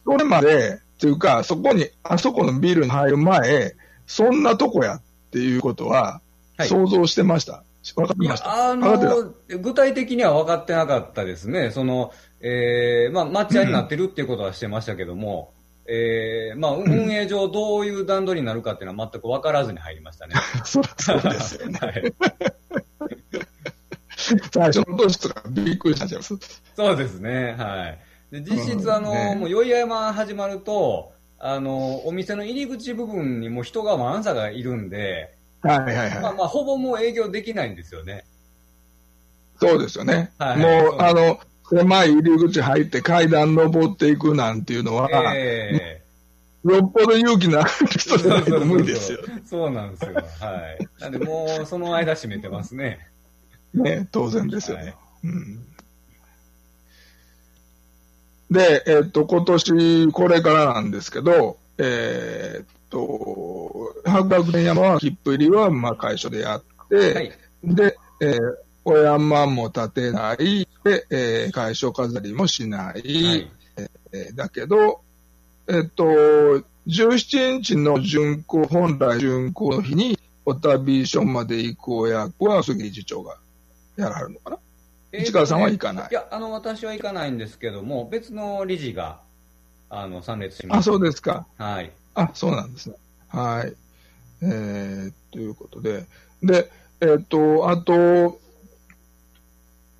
[0.04, 3.76] それまで、っていうか、そこに、あそこのビルに入る前、
[4.08, 6.20] そんなとこやっていうことは、
[6.56, 7.62] はい想像してました。
[7.94, 8.70] 分かってました。
[8.70, 11.70] あの、具体的には分かってなかったですね。
[11.70, 15.52] その、えー、まあ、抹茶になってるっていうことはしてましたけども、
[15.86, 20.34] えー、まあ、運営上どういう段取りになるかっていうのは全く分からずに入りましたね。
[20.34, 20.64] た。
[20.64, 21.78] そそうですよね。
[21.80, 22.14] はい。
[24.52, 26.36] 最初の年とかびっくりしちゃいます
[26.76, 27.54] そうですね。
[27.58, 27.98] はい。
[28.30, 36.20] で実質、あの、うんねもう、宵山始まると、あの、お店の入り口部分にもう人がワンサがいるんで、はいはいはい。
[36.20, 38.24] まあまあ、ほぼもう営業できないんですよね。
[39.60, 40.30] そうですよね。
[40.38, 46.02] はいもう、あの、狭い入り口入って階段登っていくなんていうのは、え
[46.64, 49.18] よっぽど勇気のあるえ人じゃないと無理ですよ。
[49.44, 50.14] そうなんですよ。
[50.14, 50.20] は
[50.80, 50.88] い。
[51.00, 53.06] なんで、もう、その間閉めてますね。
[53.74, 54.82] ね、当然ですよね。
[54.84, 54.94] はい
[55.24, 55.66] うん、
[58.50, 67.32] で、えっと、今年、これからなんですけど、えーっと、白楽天山は切符入りは、まあ、会所でやって、はい。
[67.64, 68.38] で、えー、
[68.84, 73.50] お山も立てない、で、えー、会所飾りもしない、はい。
[74.12, 75.00] えーだけど、
[75.68, 76.04] えっと、
[76.86, 83.36] 17日の巡行、本来巡行の日に、お旅所まで行くお役は杉理事長が
[83.96, 84.58] やらはるのかな？
[85.12, 86.08] 市川さんは行かない？
[86.10, 89.20] いや、あの、私は行かないんですけども、別の理事が、
[89.90, 90.78] あの、参列します。
[90.78, 91.46] あ、そうですか。
[91.58, 91.92] はい。
[92.18, 92.96] あ、そうなんですね。
[93.28, 93.72] はい。
[94.42, 96.04] えー、ということで。
[96.42, 96.68] で、
[97.00, 98.40] えっ、と、あと、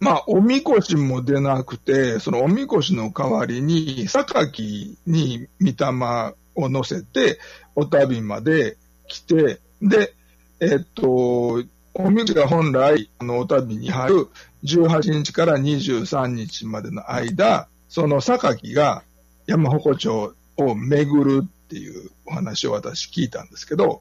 [0.01, 7.39] まあ、おみこしも出なくて、そのおみこしの代わりに、榊に御霊を乗せて、
[7.77, 8.77] お旅まで
[9.07, 10.13] 来て、で、
[10.59, 11.63] えっ、と、
[11.95, 14.29] おみこしが本来、あの、お旅に入る
[14.65, 19.05] 18日から23日までの間、その榊が
[19.47, 24.01] 山鉾町を巡るっていうお話を私聞いたんですけど、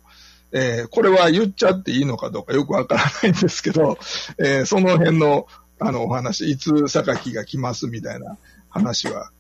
[0.54, 3.98] えーこれは言っちゃっていいのかどうかよくわからないんですけど、
[4.40, 5.48] えーその辺の
[5.80, 8.38] あのお話、いつ榊が来ますみたいな
[8.70, 9.32] 話は、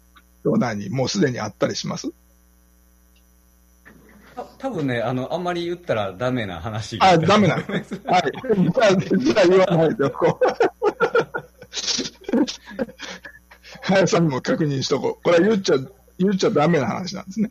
[0.43, 2.11] どう何もうすでにあったりします？
[4.35, 6.99] た多分ね、あの、あんまり言ったらダメな話。
[7.01, 7.63] あ、ダメなの？
[7.63, 7.83] はい。
[7.83, 10.45] じゃあ、じゃあ言わないでおこう。
[13.81, 15.23] 林さんにも確認しとこう。
[15.23, 15.77] これは言っちゃ、
[16.19, 17.49] 言っちゃダメな話なんですね。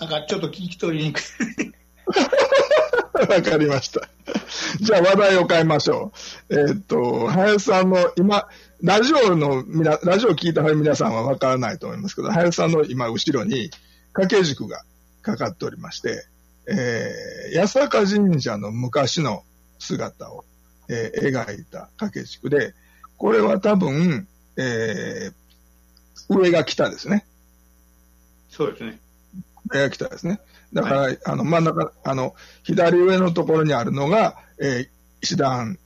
[0.00, 1.22] なんかちょっと聞き取りにくい。
[3.28, 4.08] わかりました。
[4.80, 6.10] じゃあ話題を変えましょ
[6.48, 6.54] う。
[6.54, 8.48] えーっと、林さんの今、
[8.82, 13.70] ラジオのみな、ラジオを聞いた皆さんはわからないと思いますけど、林さんの今後ろに
[14.14, 14.82] 掛け軸が
[15.20, 16.26] かかっておりまして、
[16.66, 19.44] えー、八坂神社の昔の
[19.78, 20.46] 姿を、
[20.88, 22.72] えー描いた掛け軸で、
[23.18, 27.26] これは多分、えー、上が北ですね。
[28.48, 28.98] そうですね。
[29.78, 30.40] が北ですね。
[30.72, 34.88] だから、あの、真ん中、あの、左上のところにあるのが、えー
[35.22, 35.78] 石段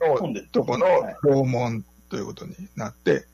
[0.00, 0.86] のとこの
[1.22, 3.24] 楼門ということになって、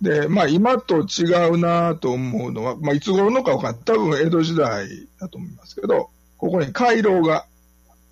[0.00, 3.82] で、まあ今と違うなと思うのは、まあいつ頃のかわかんない。
[3.84, 7.46] 多分江戸時代だと思いますけど、ここに回廊が、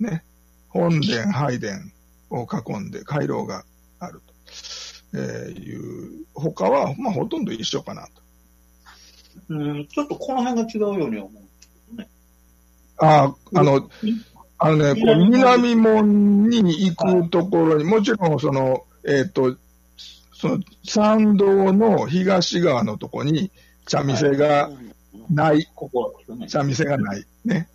[0.01, 0.25] ね、
[0.69, 1.81] 本殿、拝殿
[2.31, 3.65] を囲んで回廊が
[3.99, 4.35] あると、
[5.15, 8.22] えーいう、他は、まあほとんど一緒かなと。
[9.49, 11.43] うん、ちょっとこの辺が違うように思う。
[12.99, 13.91] ああ、あの、
[14.59, 19.57] あのね、こう南門に行くところに、もちろんその、えっ、と、
[20.33, 23.51] その参道の東側のところに
[23.87, 24.71] 茶店が
[25.31, 26.15] ない、ここ。
[26.49, 27.25] 茶店がない。
[27.45, 27.69] ね。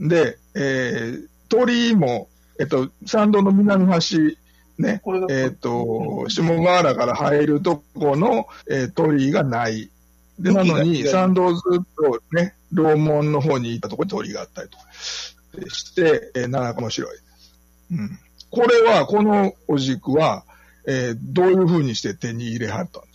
[0.00, 4.36] で、えー、鳥居も、えっ、と、参道の南端、
[4.76, 9.90] ね、えっ、と、下河原から入るとこの、えー鳥居がない。
[10.38, 17.18] で、なのに、参道ずっとね、楼門の方に行ったところに鳥居があったりとかして、えーなかなか面白い。
[17.92, 18.18] うん。
[18.50, 20.44] これは、このお軸は、
[20.86, 23.14] えーどういう風にして手に入れはったんです？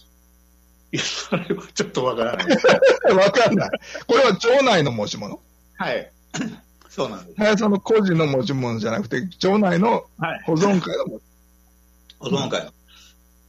[0.92, 2.58] いや、それはちょっとわからない。
[2.58, 2.68] か
[3.14, 3.70] わかんない。
[4.08, 5.40] これは町内の持ち物？
[5.78, 6.12] はい。
[6.90, 7.38] そうなんです。
[7.38, 10.42] 林さんの個人の持ち物じゃなくて、町内のはい。
[10.46, 11.24] 保存会の持ち
[12.20, 12.72] 保存会の。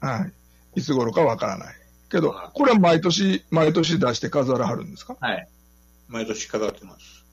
[0.01, 0.81] はい。
[0.81, 1.75] いつ頃かわからない。
[2.11, 5.17] けど、これは毎年、毎年出して飾らはるんですか？
[5.21, 5.49] はい。
[6.09, 7.25] 毎年飾ってます。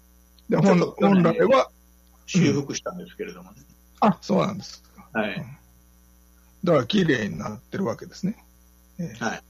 [0.49, 1.69] で、本本年来は、
[2.25, 3.57] 修復したんですけれどもね。
[3.99, 5.19] あ、そうなんですか。
[5.19, 5.45] はい。
[6.63, 8.37] だから綺麗になってるわけですね。
[8.99, 9.41] ええはい。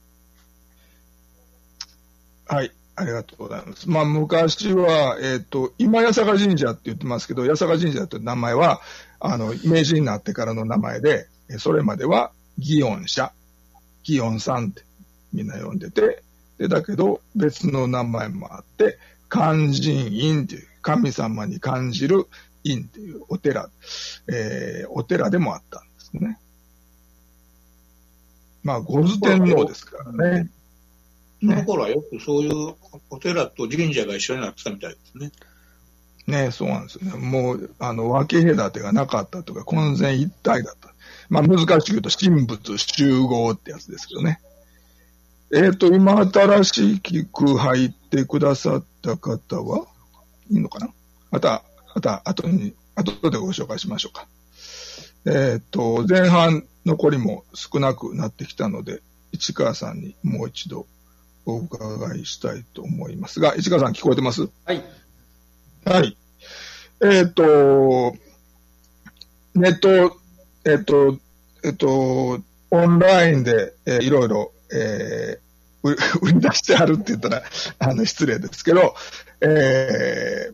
[2.46, 2.72] はい。
[2.96, 3.88] ありがとうございます。
[3.88, 8.80] まあ、昔は、えっ、と、今、八坂神社って言ってますけど、八坂神社という名前は、
[9.20, 13.32] あの、明治になってからの名前で、えそれまでは、祇園社、
[14.04, 14.82] 祇園さんって
[15.32, 16.22] みんな呼んでて、
[16.58, 22.26] で、だけど、別の名前もあって、勧進院っていう、神様に感じる
[22.64, 23.70] 院っていうお寺、
[24.28, 26.38] えーお寺でもあったんですね。
[28.62, 30.50] まあ、五頭天皇ですからね。
[31.40, 32.74] その頃はよくそういう
[33.10, 35.30] お寺と神社が一緒になってたみたいですね。
[36.26, 37.16] ねそうなんですよね。
[37.16, 40.92] もう、あの、分け隔てがなかったとか、混然一体だった。
[41.28, 44.40] まあ、難しく言うと、神仏集合ってやつですけどね。
[45.54, 47.00] えっ、と、今、新し
[47.32, 49.86] く入ってくださった方は？
[50.50, 50.90] いいのかな？
[51.30, 54.26] また、また、後に、後でご紹介しましょうか。
[55.24, 59.00] えっ、と、前半残りも少なくなってきたので、
[59.32, 60.86] 市川さんにもう一度
[61.46, 64.50] お伺いしたいと思いますが、市川さん聞こえてます？
[64.66, 64.84] はい。
[65.86, 66.16] はい。
[67.02, 68.14] えっ、と、
[69.54, 70.18] ネット、
[70.66, 71.18] えっ、と、
[71.64, 75.48] えっ、と、オンラインで、えーいろいろ、えー
[76.22, 77.42] 売り出してあるって言ったら、
[77.78, 78.94] あの、失礼ですけど、
[79.40, 80.50] え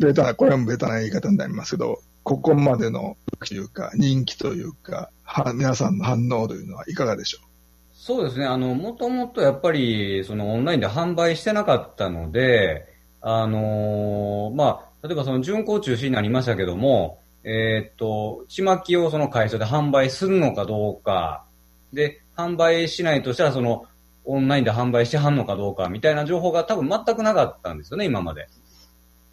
[0.00, 7.42] ー、ベタな、これもベタな言い方になりますけど、ここまでの、というか、人気というか、は皆さんの反応というのはいかがでしょう？
[7.94, 8.44] そうですね。
[8.44, 12.86] あの、もともとやっぱり、そのオンラインで販売してなかったので、
[13.20, 21.44] あのーまあ、例えばその巡行中止になりましたけども、えーっと、ちまきをその会社で販売するのかどうか、
[21.92, 23.86] で、販売しないとしたらその、
[24.24, 28.48] オンラインで販売してはんのかどうかみたいな情報が多分全くなかったんですよね、今まで。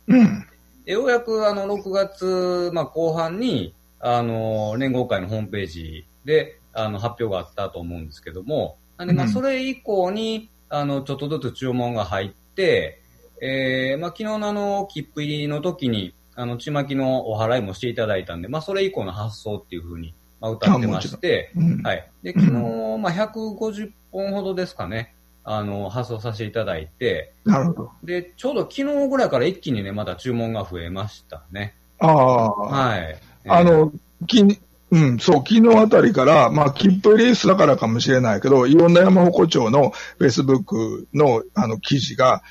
[0.08, 0.46] ううん。
[0.86, 13.02] でようやくあの6月、まあ、後半にあの連合会のホームページであの発表があったと思うんですけども、なんでまあうんそれ以降にあのちょっとずつ注文が入って、
[13.42, 21.82] えーまあ、昨日のあの切符入りの時にあのちまきのお払いもしていただいたんで、まあ、それ以降の発送っていうふうに、まあ、歌ってまして、うん。
[21.82, 22.10] はい。
[22.24, 27.92] で、昨日、まあ、150本ほどですかね、あの、発送させていただいて、なるほど。
[28.04, 31.76] で、ちょうど昨日ぐらいから一気にね、また注文が増えましたね。
[32.00, 32.52] ああ。
[32.52, 33.20] はい。
[33.48, 33.92] あの、
[34.28, 34.44] き
[34.92, 42.42] うん、そう、昨日あたりから、まあ、切符レースだからかもしれないけど、いろんな山鉾町の Facebook のあの記事が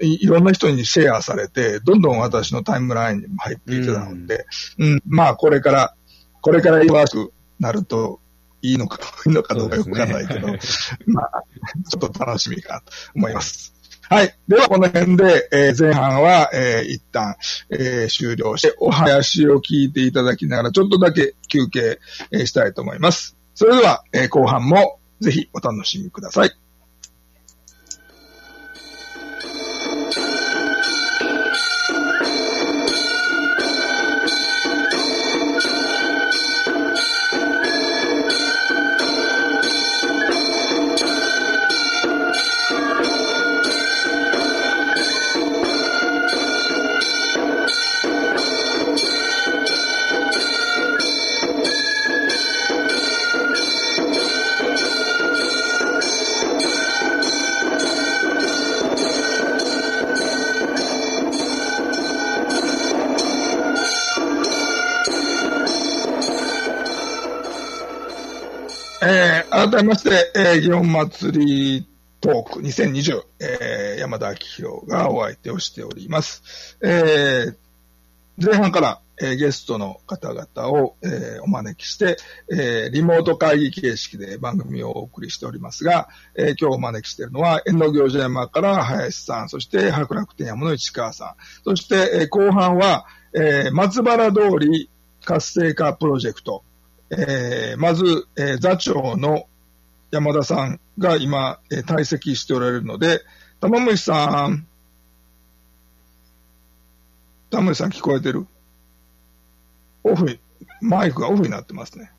[0.00, 4.46] い、いろんな人にシェアされて、どんどん私のタイムラインにも入っていたので、
[4.78, 5.94] うん、まあ、これから、
[6.40, 8.20] これから忙しくなると
[8.62, 11.44] いいのか、いいのかどうかよくわかんないけど、そうですまあ、
[11.88, 13.74] ちょっと楽しみかなと思います。
[14.10, 14.34] はい。
[14.48, 17.36] では、この辺で、えー前半は、えー一旦、
[17.70, 21.98] えー終了して、お話を聞いていただきながら、ちょっとだけ休憩、
[22.30, 23.36] えーしたいと思います。
[23.54, 26.50] それでは、えー後半もぜひお楽しみください。
[69.70, 71.88] 改めまして、えー、祇園祭り
[72.20, 76.78] トーク2020、えー、山田明宏がお相手をしております。
[76.82, 77.54] えー、
[78.38, 82.16] 前半から、えーゲストの方々を、えーお招きして、
[82.50, 94.88] えーリモート会議形式で番組をお送りしておりますが、えー今日お招きしているのは、遠野行者山から林さん、そして白楽天山の市川さん、そして、えー後半は、えー松原通り
[95.24, 96.64] 活性化プロジェクト、
[97.10, 99.44] えーまず、えー座長の
[100.10, 103.22] 山田さんが今、えー退席しておられるので、
[103.60, 104.66] 玉虫さん、
[107.50, 108.46] 玉虫さん聞こえてる？
[110.04, 110.40] オフに、
[110.80, 112.10] マイクがオフになってますね。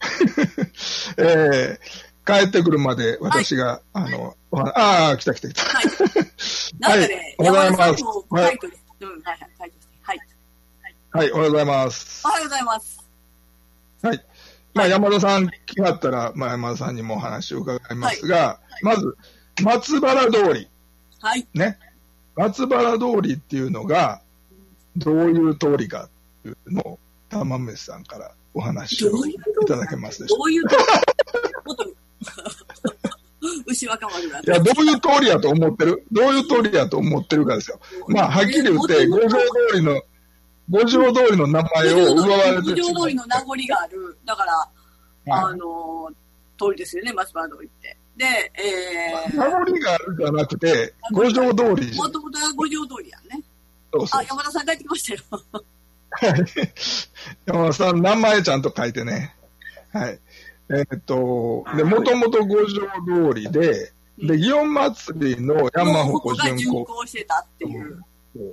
[1.18, 5.62] えー帰ってくるまで私が、あの、お話ああ、来た来た来た。
[5.62, 5.86] はい。
[6.78, 8.58] なんかね、おはようございますはい。
[11.10, 12.22] はい、おはようございます。
[12.26, 13.08] おはようございます。
[14.02, 14.26] はい。
[14.78, 19.16] まあ、山田さん来はったら、まあ、山田さんにもお話を伺いますが、まず、
[19.60, 20.68] 松原通り。
[21.20, 21.44] はい。
[21.52, 21.76] ね。
[22.36, 24.20] 松原通りっていうのが、
[24.96, 26.08] どういう通りかっ
[26.44, 29.36] ていうのを、玉虫さんからお話をい
[29.66, 31.84] ただけますでしょどういう、もっと、
[33.66, 34.28] 牛若丸。
[34.28, 36.06] いや、どういう通りやと思ってる？
[36.12, 37.80] どういう通りやと思ってるかですよ。
[38.06, 39.36] まあ、はっきり言って、五条通
[39.74, 40.00] りの、
[40.70, 44.18] 五条通りの名前を奪われて五条通りの名残がある。
[44.24, 44.68] だから、は
[45.50, 46.10] いあの、
[46.58, 47.96] 通りですよね、松原通りって。
[48.16, 53.42] で、え名残があるじゃなくて、五条通りもともとは五条通りやんね。
[53.92, 55.42] そうそうあ、山田さん帰ってきましたよ。
[56.10, 56.44] はい。
[57.46, 59.34] 山田さん、名前ちゃんと書いてね。
[59.92, 60.18] はい。
[60.70, 66.84] えーっと、で、もともと五条通りで、で、祇園祭りの山鉾こが巡巡行。
[66.84, 68.04] 行してたっていう。
[68.36, 68.46] だか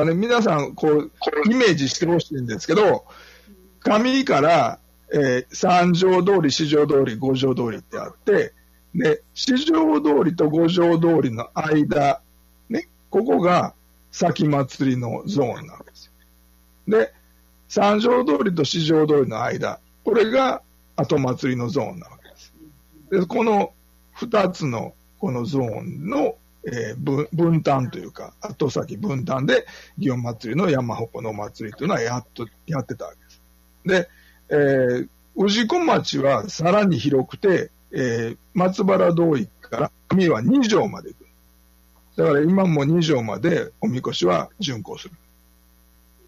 [0.00, 1.10] らね、皆さん、こう、
[1.46, 3.04] イメージしてほしいんですけど、
[3.80, 4.78] 上から、
[5.12, 8.52] えー三条通り、四条通り、五条通りってあって、
[8.94, 12.20] で、四条通りと五条通りの間、
[12.68, 13.74] ね、ここが
[14.10, 16.12] 先祭りのゾーンなわけですよ。
[16.88, 17.12] で、
[17.68, 20.62] 三条通りと四条通りの間、これが
[20.96, 22.52] 後祭りのゾーンなわけです。
[23.10, 23.72] で、この
[24.12, 29.66] 二つのこのゾーンの、えー分分担というか、後先分担で、
[29.98, 33.40] 祇園祭の山鉾の祭りというのはやっと、やってたわけです。
[33.86, 34.08] で、
[34.50, 35.08] えー、
[35.48, 41.26] 氏子町はさらに広くて、えー松原通りから上は二条まで行く。
[42.16, 45.14] だから今も二条までおみこしは巡行する。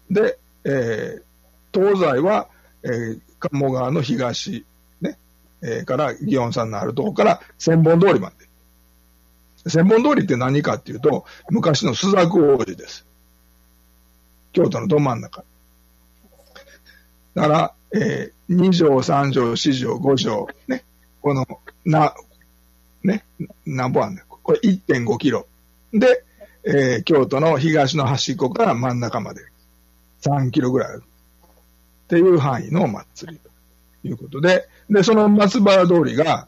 [0.09, 1.23] で、えー
[1.71, 2.47] 東西は、
[2.83, 4.65] えー鴨川の東、
[5.01, 5.17] ね、
[5.61, 8.48] えーから祇園さんのあるところから千本通りまで。
[9.67, 13.05] 千本通りって何かっていうと、昔の朱雀王子です。
[14.53, 15.43] 京都のど真ん中。
[17.35, 20.83] だから、えー、2条、3条、4条、5条、ね、
[21.21, 21.45] この、
[21.85, 22.13] な、
[23.03, 23.23] ね、
[23.65, 24.23] 何本あんねん。
[24.27, 25.45] これ1.5キロ。
[25.93, 26.23] で、
[26.65, 29.41] えー京都の東の端っこから真ん中まで
[30.21, 31.03] 3キロぐらいある。
[32.05, 33.39] っていう範囲の祭り
[34.01, 36.47] ということで、で、その松原通りが、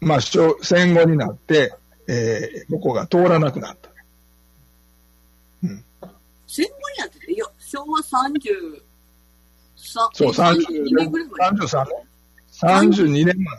[0.00, 1.74] まあ、戦戦後になって、
[2.06, 3.88] えー、ここが通らなくなった。
[6.46, 8.80] 戦後になってて、いや、昭和30、
[9.76, 11.66] さそう、32年ぐらいまで。
[11.66, 12.08] 33年。
[12.52, 13.58] 32年前。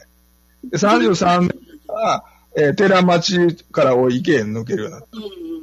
[0.66, 1.50] で33年
[1.88, 2.24] から、
[2.56, 5.18] えー寺町から大池へ抜けるようになった。
[5.18, 5.60] うんうん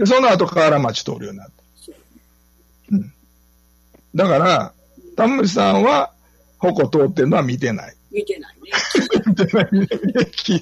[0.00, 1.52] で、その後河原町通るようになった。
[2.92, 3.12] うん。
[4.14, 4.72] だから、
[5.14, 6.10] 田村さんは、
[6.58, 7.94] 鉾通ってるのは見てない。
[8.10, 8.70] 見てないね。
[9.26, 10.26] 見てない、見てない。
[10.32, 10.60] き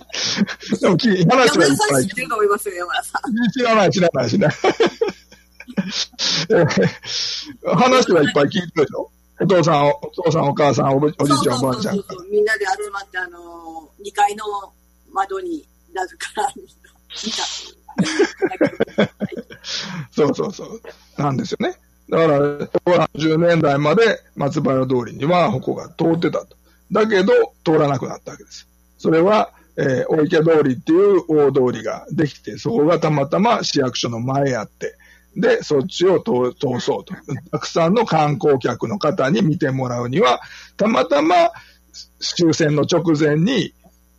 [0.81, 2.05] でもき、話山はいっ田さぱい。
[2.05, 2.49] ん知ってると思い。
[2.49, 3.51] ますよ、山田さん。
[3.51, 4.59] 知らない、知らない、知らない。
[6.51, 8.27] えー話はい。
[8.27, 8.45] っぱい。
[8.45, 8.53] 聞い。
[8.53, 11.13] てるでしょお父さん、お父さん、お母さん、おじい。
[11.15, 14.45] ちゃん、おばあちゃんそうそうそうそうみんなで集まって、あのー、2階の
[15.13, 16.63] 窓になるから、見
[17.33, 17.45] た。
[20.11, 20.83] そうそうそう。
[21.17, 21.77] なんですよね。
[22.11, 22.39] だから、
[23.15, 26.58] 10年代まで松原通りには鉾が通ってたと。
[26.93, 27.33] だけど、
[27.65, 28.67] 通らなくなったわけです。
[28.99, 34.97] それは、えー、大池通りっていう大通りができて、そこがたまたま市役所の前やって、
[35.37, 37.15] で、そっちを通通そうと。
[37.53, 40.41] たくさんの観光客の方に見てもらうには、
[40.77, 41.53] たまたま
[42.21, 43.73] 終戦の直前に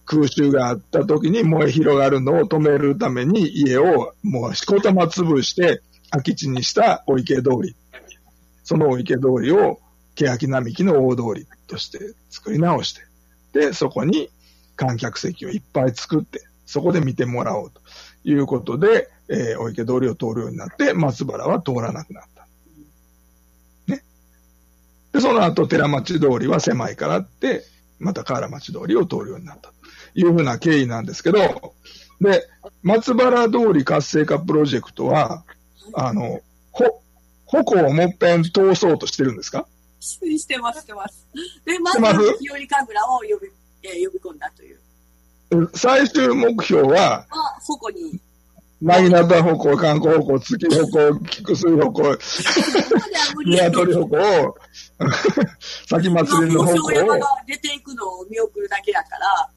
[0.05, 7.75] 空襲があった時に燃え広がるのを止めるために家をもうしこたま潰して空き地にしたお池通り。
[8.63, 9.79] そのお池通りを
[10.15, 11.99] 欅並木の大通りとして
[12.29, 13.01] 作り直して、
[13.53, 14.29] で、そこに
[14.75, 17.81] 観客席をいっぱい作って、そこで見てもらおうと
[18.23, 22.47] いうことで、えーお池通りを通るようになって、松原は通らなくなった。
[23.87, 24.03] ね。
[25.13, 27.63] で、その後、寺町通りは狭いからって、
[27.99, 29.73] また河原町通りを通るようになったと
[30.15, 31.73] いうふうな経緯なんですけど、
[32.21, 32.47] で、
[32.83, 35.43] 松原通り活性化プロジェクトは、
[35.93, 36.41] あの、
[36.71, 37.01] ほ、
[37.45, 39.67] 矛をもっぺん通そうとしてるんですか？
[39.99, 41.27] してます、してます。
[41.65, 43.51] で、まず日和神楽を呼び、
[43.83, 44.79] えー呼び込んだという。
[45.73, 48.19] 最終目標は、まあ、矛に、
[48.81, 52.17] なぎなた矛、観光矛、月矛、菊水矛、ここでは
[53.35, 53.57] 無理。
[53.57, 54.55] や と鶏矛を、
[55.87, 59.49] 先祭りのまあ矛を宝生山が、出ていくのを見送るだけやから、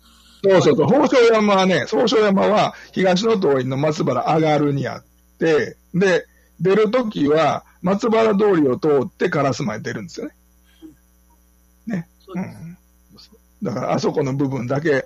[0.45, 5.05] そうそうそう、宝生山はね、宝生山は東の通りの松原上がるにあっ
[5.39, 6.27] て、で、
[6.61, 10.29] 出るときは松原通りを通って烏丸に出るんですよ
[11.87, 12.09] ね。
[12.25, 12.79] そうん。
[13.63, 15.05] だからあそこの部分だけ、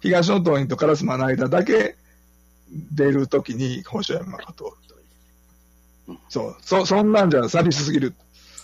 [0.00, 1.96] 東の通りと烏丸の間だけ
[2.92, 6.16] 出るときに宝生山が通ると。
[6.28, 8.14] そう、そ、そんなんじゃ寂しすぎる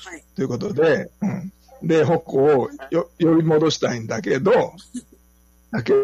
[0.04, 0.24] はい。
[0.34, 1.52] ということで、うん。
[1.82, 4.74] で、北港をよ呼び戻したいんだけど、
[5.72, 6.00] だけど、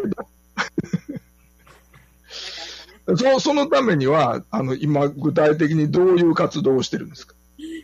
[3.16, 7.34] そそのためには、あの、今、具体的にどういう活動をしてるんですか？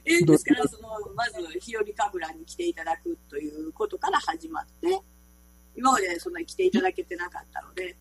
[0.04, 5.00] えーですから、その、まず、日和神楽に来ていただくということから始まって、
[5.76, 7.96] 今までそんなに来ていただけてなかったので、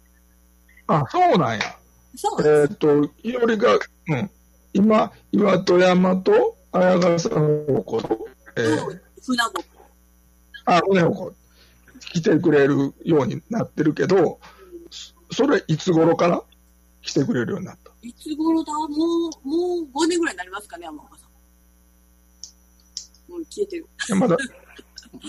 [0.88, 1.76] あ、そうなんや。
[2.16, 2.42] そう。
[2.42, 4.30] えーっと、いおりが、うん。
[4.74, 8.78] 今、岩戸山と綾笠の方と、えー、
[9.22, 9.64] 船ぼ
[10.66, 11.34] あ、船鉾、
[12.00, 14.40] 来てくれるようになってるけど、
[14.92, 16.44] そそれいつ頃から
[17.02, 17.92] 来てくれるようになった？
[18.04, 18.72] いつ頃だ？
[18.74, 19.30] もう、も
[19.94, 21.13] う5年ぐらいになりますかね、山岡さん。
[23.34, 23.88] もう消えてる。
[24.08, 24.38] 山田、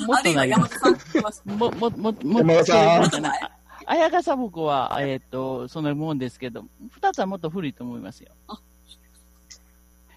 [0.07, 0.91] もっとない山田さ
[1.23, 1.43] ます。
[1.47, 3.41] も、も、も、も、山田さんもっとない？
[3.87, 8.59] 綾笠僕は、えっ、と、そのもんですけど、二つはもっと古いと思いますよあ。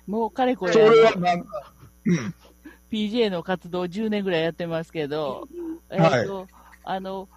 [0.06, 1.72] もう、かれこれ、それはなんか、
[2.06, 2.34] うん。
[2.92, 5.48] PJ の活動10年ぐらいやってますけど、
[5.90, 6.48] えっ、はいと、
[6.84, 7.28] あの、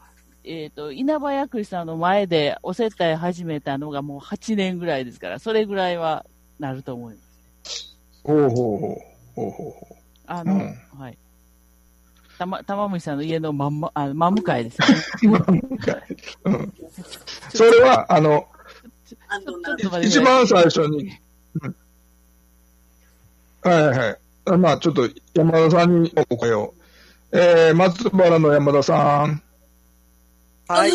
[0.44, 6.24] えっ、と、稲葉薬師さんの前でお接待始めたのがもう8年ぐらいですから、それぐらいは
[6.58, 7.20] なると思いま
[7.64, 7.96] す。
[8.22, 9.10] ほうほうほう。
[9.34, 9.99] ほうほうほ
[10.30, 11.18] あの、うんはい。
[12.38, 14.86] たま、玉虫さんの家の真んま、あの真向かいですね。
[16.44, 16.50] う。
[16.50, 16.72] うん。
[17.52, 18.46] それは、あの、
[20.02, 21.18] 一番最初に、
[21.62, 21.74] うん
[23.62, 24.18] はいは
[24.54, 26.74] いまあ、ちょっと山田さんにお声を。
[27.32, 29.42] えー、松原の山田さん。
[30.68, 30.92] はい。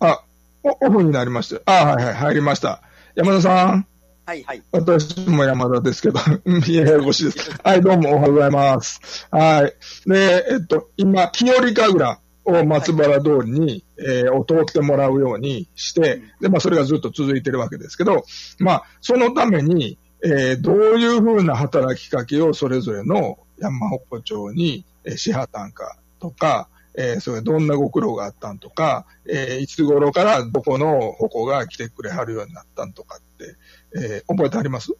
[0.00, 0.22] あ、
[0.62, 1.82] おオフになりました。
[1.82, 2.82] あ、はいはい、入りました。
[3.14, 3.86] 山田さん。
[4.26, 4.62] はい、はい。
[4.72, 7.52] 私も山田ですけど、や ややこしいです。
[7.62, 9.28] はい、どうもおはようございます。
[9.30, 10.08] はい。
[10.10, 18.24] で、えっと、今、清り神楽を松原通りに、えーを通ってもらうようにして、で、まあ、それがずっと続いてるわけですけど、
[18.58, 26.66] まあ、そのために、えーどういうふうな働きかけをそれぞれの山鉾町に、えー、しはたんかとか、
[26.96, 33.54] えーそれどんなご苦労があったんとか、えーいつ頃からどこの鉾が来てくれはるようになったんとかって、
[33.96, 34.92] えー覚えてあります？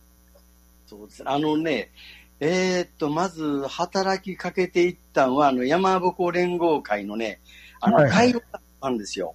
[0.86, 1.22] そうです。
[1.28, 1.90] あのね、
[2.40, 7.40] えーっと、まず働きかけていったんは、あの、山鉾連合会のね、
[7.80, 9.34] あの、はいはい会話だったんですよ。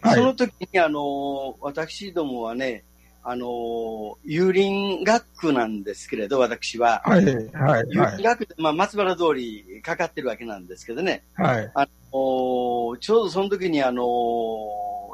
[0.00, 2.82] はいその時に、あの、私どもはね、
[3.24, 7.02] あの、有林学区なんですけれど、私は。
[7.04, 8.22] はい、はい、はい。
[8.22, 11.22] 学区まあ、松原通りかかってるわけなんですけどね。
[11.34, 11.70] はい。
[12.10, 14.04] おちょうどその時に、あの、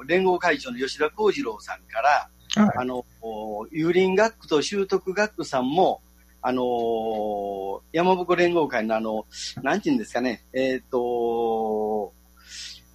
[0.06, 2.70] 連合会長の吉田幸次郎さんから、はい。
[2.78, 6.00] あの、お有林学区と修徳学区さんも、
[6.40, 9.26] あの、山鉾連合会のあの、
[9.62, 12.12] なんていうんですかね、えっ、と、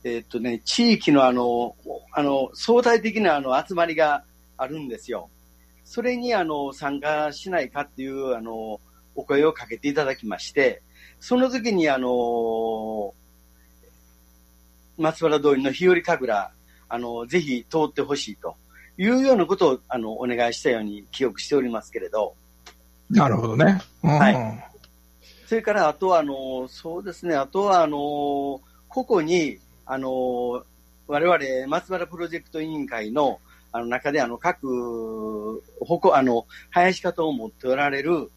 [0.03, 1.75] えっ、とね、地域のあの、
[2.13, 4.23] あの、相対的なあの集まりが
[4.57, 5.29] あるんですよ。
[5.85, 8.79] それにあの、参加しないかっていうあの、
[9.15, 10.81] お声をかけていただきまして、
[11.19, 13.13] その時にあの、
[14.97, 16.51] 松原通りの日和神楽、
[16.89, 18.55] あの、ぜひ通ってほしいと。
[18.97, 22.35] いうようなことを、あの、お願いしたように記憶しておりますけれど、
[23.09, 23.81] なるほどね。
[24.03, 24.73] うんはい
[25.45, 30.63] それから、あとは、あの、そうですね、あとは、あの、個々に、あの、
[31.05, 33.39] 我々、松原プロジェクト委員会の、
[33.71, 38.31] あの、中で、あの、各、ほこ、あの、林方を持っておられる、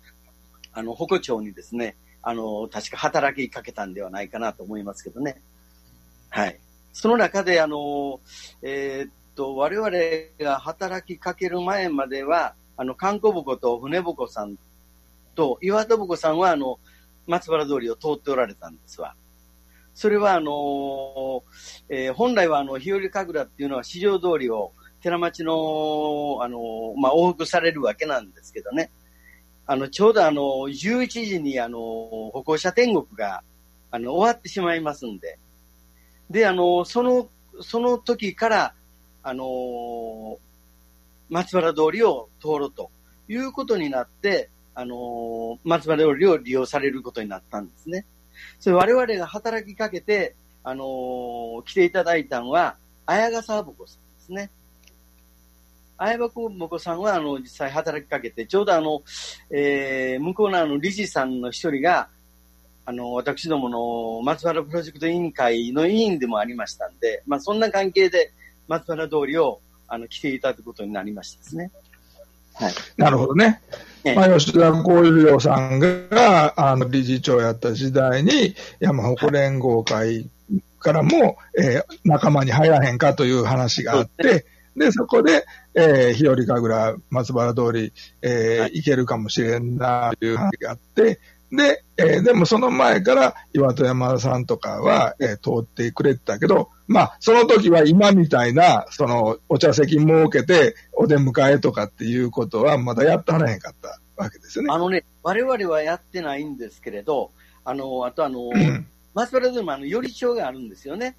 [0.73, 5.41] あの、保護庁にですね、あの、確か働きかけたんではないかなと思いますけどね。
[6.29, 6.59] はい。
[6.93, 8.21] その中で、あの、
[8.63, 9.91] えーっと、我々
[10.41, 14.57] が働きかける前までは、あの、観光鉾と船鉾さん
[15.35, 16.79] と、岩戸鉾さんは、あの、
[17.27, 19.15] 松原通りを通っておられたんですわ。
[19.95, 21.43] それは、あの、
[21.89, 24.73] えー本来は、あの、日和神楽っていうのは市場通りを
[25.03, 28.91] 寺町の、あの、まあ、往復されるわけなんですけどね。
[29.67, 33.43] あの、ちょうどあの、11時にあの、歩行者天国が、
[33.91, 35.39] あの、終わってしまいますんで。
[36.31, 37.29] で、あの、その、
[37.63, 38.75] その時から、
[39.29, 40.39] あの、
[41.31, 42.93] 松原通りを通ろうと
[43.29, 48.07] いうことになって、あの、松原通りを利用されることになったんですね。
[48.61, 54.49] それ我々が働きかけて、あの、来ていただいたのは、綾笠ぼこさんですね。
[55.99, 59.03] 綾ぼこさんは、あの、実際働きかけて、ちょうどあの、
[59.51, 62.09] えー、向こうのあの、理事さんの一人が、
[62.85, 68.31] あの、私どもの松原プロジェクト委員会の委員でもありましたんで、まあ、そんな関係で
[68.69, 71.71] 松原通りを、あの、来ていただくことになりましたですね。
[72.55, 72.75] はい。
[72.97, 73.61] なるほどね。
[74.05, 80.29] ねまあ、吉田幸一郎さんが、あの、理事長やった時代に、山鉾連合会
[80.79, 84.47] からも、えー仲間に入らへんかという話があって、
[84.77, 85.45] で、そこで、
[85.75, 87.93] えー、日和神楽、松原通り、
[88.23, 91.19] えーはい行けるかもしれんな、という話があって、
[91.53, 104.73] で、えーでもその前から岩戸山田さんとかは、えー通ってくれてたけど、まあ、その時は今みたいな、その、お茶席設けて、お出迎えとかっていうことはまだやってはらへんかったわけですよね。
[104.73, 107.31] あのね、我々はやってないんですけれど、
[107.65, 108.51] あの、あとあの、
[109.15, 111.17] 松原でもあの、より町があるんですよね。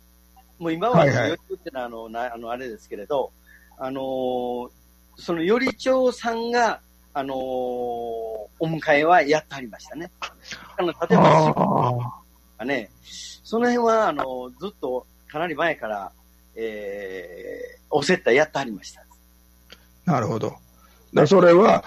[0.59, 3.31] もう今は、より町ってのはあの、なあの、あれですけれど、
[3.77, 4.69] あの、
[5.17, 6.79] そのより町さんが、
[7.13, 10.11] あの、お迎えはやってはりましたね。
[10.77, 12.23] あの、例えば、あ
[12.59, 12.65] あ。
[12.65, 12.89] ね、
[13.43, 16.11] その辺は、あの、ずっとかなり前から、
[16.55, 19.05] えー、お接待やってはりました。
[20.05, 20.55] なるほど。
[21.13, 21.83] だそれは、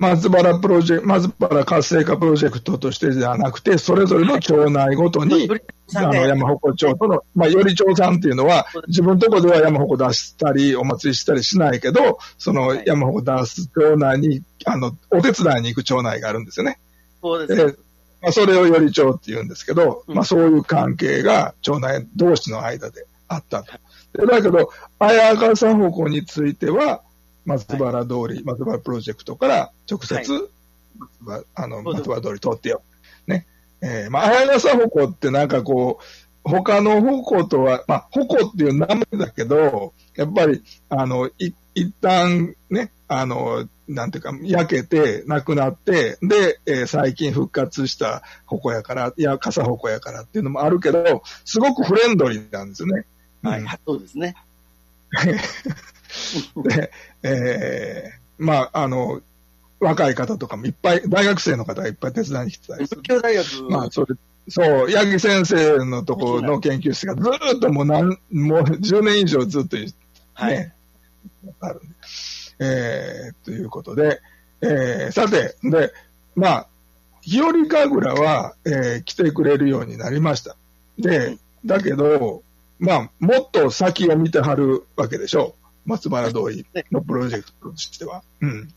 [0.00, 5.48] 松原プロジェクト、松原活性化プロジェクトとしてではなくて、それぞれの町内ごとに、
[5.94, 16.78] あの、山鉾町との、まあ、より町さんっていうのは、自分のとこでは山鉾出したり、お祭りしたりしないけど、そのはい山鉾出す町内に、あの、お手伝いに行く町内があるんですよね。
[17.20, 17.54] そうで。
[17.54, 17.78] です
[18.20, 23.72] まあ、それをより町って言うんですけど、うんまあ、そういう関係が町内同士の間であったと。
[24.12, 27.02] でだけど、綾笠鉾については、
[27.48, 30.40] 松原通り、松原プロジェクトから直接、は
[30.98, 32.82] 松原あの松原通り通ってよ。
[33.26, 33.46] ね。
[33.80, 53.06] えーまあ、綾笠鉾ってなんかこう、他の鉾とは、まあ、鉾っていう名前だけど、やっぱり、あの、い、一旦ね、あの、なんていうか、焼けて、なくなって、で、えー最近復活した鉾やから、いや、傘鉾やからっていうのもあるけど、すごくフレンドリーなんですよね。
[53.42, 54.34] はいうん、そうですね。
[56.62, 56.90] で、
[57.22, 59.20] えーまあ、あの、
[59.80, 62.86] 若い方とかもいっぱい、大学生の方がいっぱい手伝いに来てたり。
[62.86, 64.14] 仏教大学、まあ、それ、
[64.48, 69.92] そう、八木先生のところの研究室がずーっともう何、もう10年以上ずっとね、
[70.34, 70.72] はい。
[71.60, 71.80] ある。
[72.60, 74.20] えー、ということで、
[74.62, 75.92] えー、さて、で、
[76.34, 76.66] まあ、
[77.22, 77.68] 日和神
[78.00, 80.56] 楽は、えー来てくれるようになりました。
[80.98, 82.42] で、だけど、
[82.78, 85.54] まあ、もっと先を見てはるわけでしょ
[85.86, 85.88] う。
[85.88, 88.22] 松原通りのプロジェクトとしては。
[88.40, 88.68] うん。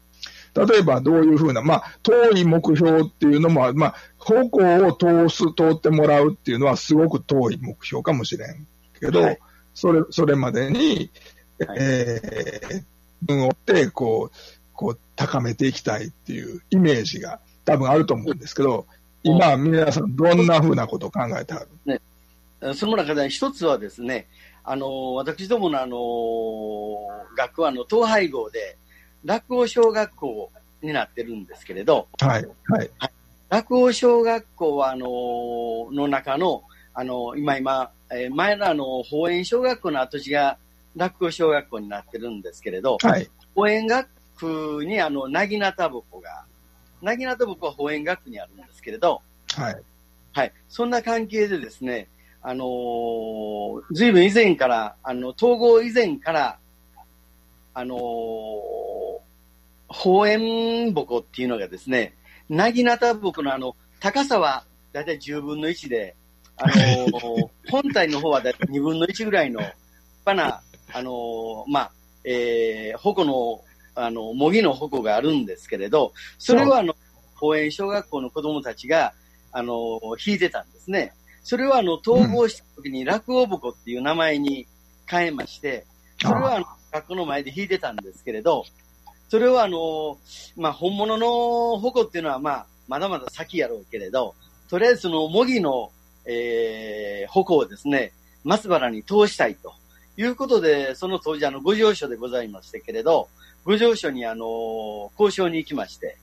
[0.54, 8.68] 例えば、どういうふうな、まあ、遠い目標っていうのも、まあ、方向を通す、通ってもらうっていうのはすごく遠い目標かもしれん
[9.00, 9.40] けど、はい。
[9.74, 11.10] それ、それまでに、
[11.66, 11.78] はい。
[11.80, 12.84] えー、
[13.22, 14.38] 分を追って、こう、
[14.74, 18.88] こう、高めていきたいっていうイメージが多分あると思うんですけど、
[19.24, 22.02] 今、皆さんどんなふうなことを考えてはる？
[22.76, 24.28] その中で一つはですね、
[24.64, 25.98] あの、私どものあの、
[27.36, 28.78] 学校はあの、統廃合で、
[29.26, 30.52] 落語小学校
[30.82, 32.90] になってるんですけれど、はい、はい、
[33.50, 35.08] 落語小学校はあの、
[35.92, 40.58] の中の、あの、今今、えー前のあの、法園小学校の跡地が
[40.96, 46.44] 落語小学校になってるんですけれど、はい、法園学区にあの、なぎなたぼこが、
[47.02, 49.22] なぎなたぼこは法園学区にあるんですけれど、
[49.56, 49.82] はい、
[50.34, 50.54] はい。
[50.70, 52.08] そんな関係でですね、
[52.44, 56.58] あのー、ずいぶん以前から、あの、統合以前から、
[57.74, 58.00] あのー、
[59.88, 62.16] 法園ぼこっていうのがですね、
[62.50, 66.16] なぎなたぼこのあの、高さはだいたい10分の1で、
[66.58, 69.74] あのー 本体の方はだいたい2分の1ぐらいの、立
[70.26, 70.62] 派な、
[70.94, 71.92] あのーまあ、
[72.24, 73.62] えー、矛の、
[73.94, 76.96] あの、模擬の矛があるんですけれど、それはあの、
[77.36, 79.14] 公園小学校の子供たちが、
[79.52, 81.14] あの、弾いてたんですね。
[81.44, 84.68] それはあの、統合した時に落語箱っていう名前に
[85.08, 85.86] 変えまして、
[86.22, 88.66] それはあの、学校の前で弾いてたんですけれど、
[89.30, 90.18] それはあの、
[90.56, 94.36] まあ、本物の矛っていうのはまあ、まだまだ先やろうけれど、
[94.70, 95.92] とりあえずその模擬の、
[96.26, 98.14] えー、矛をですね、
[98.44, 99.74] 松原に通したいと
[100.18, 103.30] いうことで、その当時あの、五条所でございましたけれど、
[103.64, 106.18] 五条所にあの、交渉に行きまして、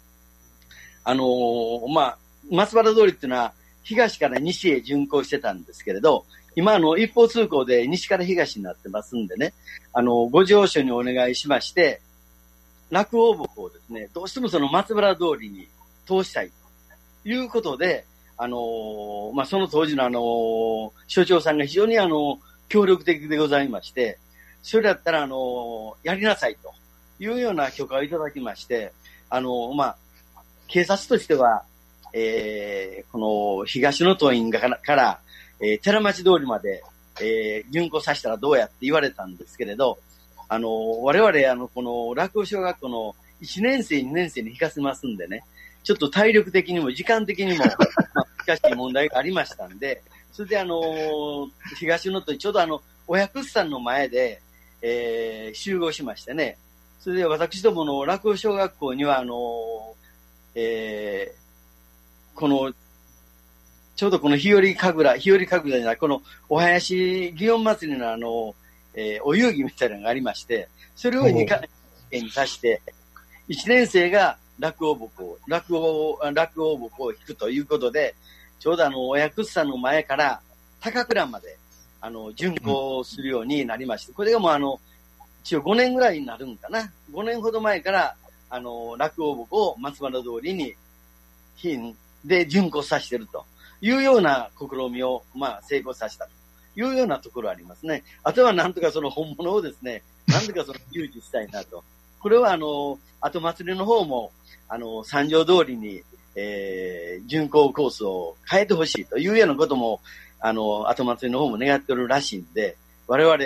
[1.05, 2.19] あのーまあ、
[2.51, 3.55] 松原通りっていうのは、
[3.89, 9.55] 東から西へ巡行してたんですけれど、今、あの、一方通行で西から東になってますんでね、
[9.95, 12.03] あの、ご乗車にお願いしまして、
[12.91, 15.69] 落王木をですね、どうしてもその松原通りに
[16.07, 16.51] 通したい
[17.23, 18.05] ということで、
[18.37, 24.19] あのーまあ、その当時のあのー所長さんが非常にあの、協力的でございまして、
[24.63, 26.75] それだったらあのーやりなさいと
[27.19, 28.93] いうような許可をいただきまして、
[29.31, 29.97] あのまあ、
[30.67, 31.63] 警察としては、
[32.13, 33.19] えーこ
[33.61, 35.21] の東の党員からから、
[35.61, 36.83] えー寺町通りまで、
[37.21, 39.99] えー巡行させたらどうやって言われたんですけれど、
[40.49, 45.45] あの我々、あの、この落語小学校の1年生、2年生に引かせますんでね、
[45.85, 47.65] ちょっと体力的にも時間的にも、
[48.15, 50.03] まあ、難しい問題がありましたんで、
[50.33, 54.41] それであのー東のとちょうどあの、お百さんの前で、
[54.83, 56.57] えー集合しましてね、
[57.01, 59.99] それで私どもの落語小学校には、あのー
[60.55, 61.48] えー
[62.39, 62.73] この、
[63.97, 66.95] ちょうどこの日和神楽、日和神楽じゃない、このお囃子
[67.37, 68.55] 祇園祭りのあの、
[68.95, 71.69] えーお遊戯みたいなのがありまして、それを2回
[72.13, 72.81] にさして、
[73.49, 78.15] 1年生が落語木を、落語、落語木を弾くということで、
[78.61, 80.41] ちょうどあの、お薬師さんの前から
[80.81, 81.59] 高倉まで、
[82.01, 84.81] あの、巡行するようになりまして、これがもうあの、
[85.43, 86.93] 一応5年ぐらいになるんかな。
[87.13, 88.15] 5年ほど前から、
[88.49, 90.75] あの、落語木を松原通りに、
[92.25, 93.45] で巡行させてると
[93.81, 96.31] いうような試みを、まあ、成功させたと
[96.77, 98.05] いうようなところありますね。
[98.23, 101.83] あとはなんとかその本物をですね、 なんとかその誘致したいなと。
[102.21, 104.33] これはあの、後祭りの方も、
[104.69, 106.03] あの、三条通りに、
[106.35, 110.01] えー、巡行コースを変えてほしいというようなことも、
[110.41, 113.39] あの、後祭りの方も願っておるらしいんで、我々、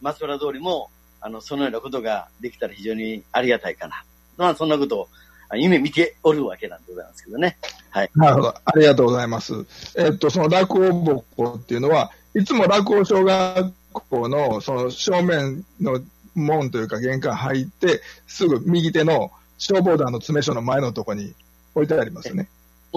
[0.00, 4.04] 松原通りも、あの、そのようなことができたら非常にありがたいかな。
[4.36, 7.56] まあ、そんなことを、あ夢見ておるわけなんでございますけどね。
[7.90, 8.10] はい。
[8.14, 8.48] なるほど。
[8.48, 9.66] ありがとうございます。
[9.96, 16.00] えっと、その落語母校っていうのは、いつも落語小学校のその正面の
[16.34, 21.34] 門というか玄関入って、すぐ右手の消防団の詰め所の前のとこに
[21.74, 22.48] 置いてありますよね。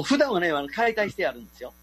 [0.04, 1.74] 普段はね、あの、解体してあるんですよ。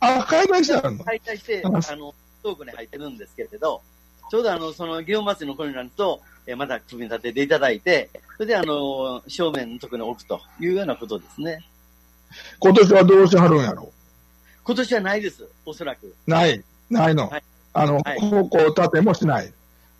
[0.00, 1.04] あ、解体してあるの？
[1.04, 3.82] 解体して、ああの、倉庫に入ってるんですけれど、
[4.30, 11.62] ちょうどあの、その、祇園祭りの頃になると、えーまた組み立てていただいて、それであの、正面のところに置くというようなことですね。
[12.58, 13.92] 今年はどうしはるんやろ？
[14.64, 16.14] 今年はないです、おそらく。
[16.26, 17.28] ない、ないの？
[17.28, 17.42] はい
[17.74, 19.52] あの、はい方向立てもしない。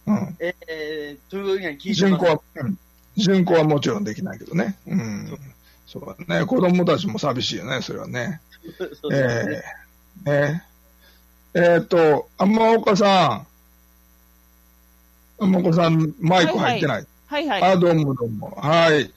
[0.06, 0.36] うん。
[0.40, 2.00] えー、というふうには聞いてます。
[2.00, 2.78] 巡行は、うん。
[3.16, 4.78] 巡行はもちろんできないけどね。
[4.86, 5.38] うん。
[5.86, 6.46] そうだね。
[6.46, 8.40] 子供たちも寂しいよね、それはね。
[9.00, 9.62] そうですね
[10.26, 10.64] ええね
[11.54, 13.46] えーっと、天岡さん。
[15.38, 17.06] 天岡さん、マイク入ってない。
[17.26, 17.62] はいはい。
[17.62, 18.50] あ、どうもどうも。
[18.60, 19.12] はい。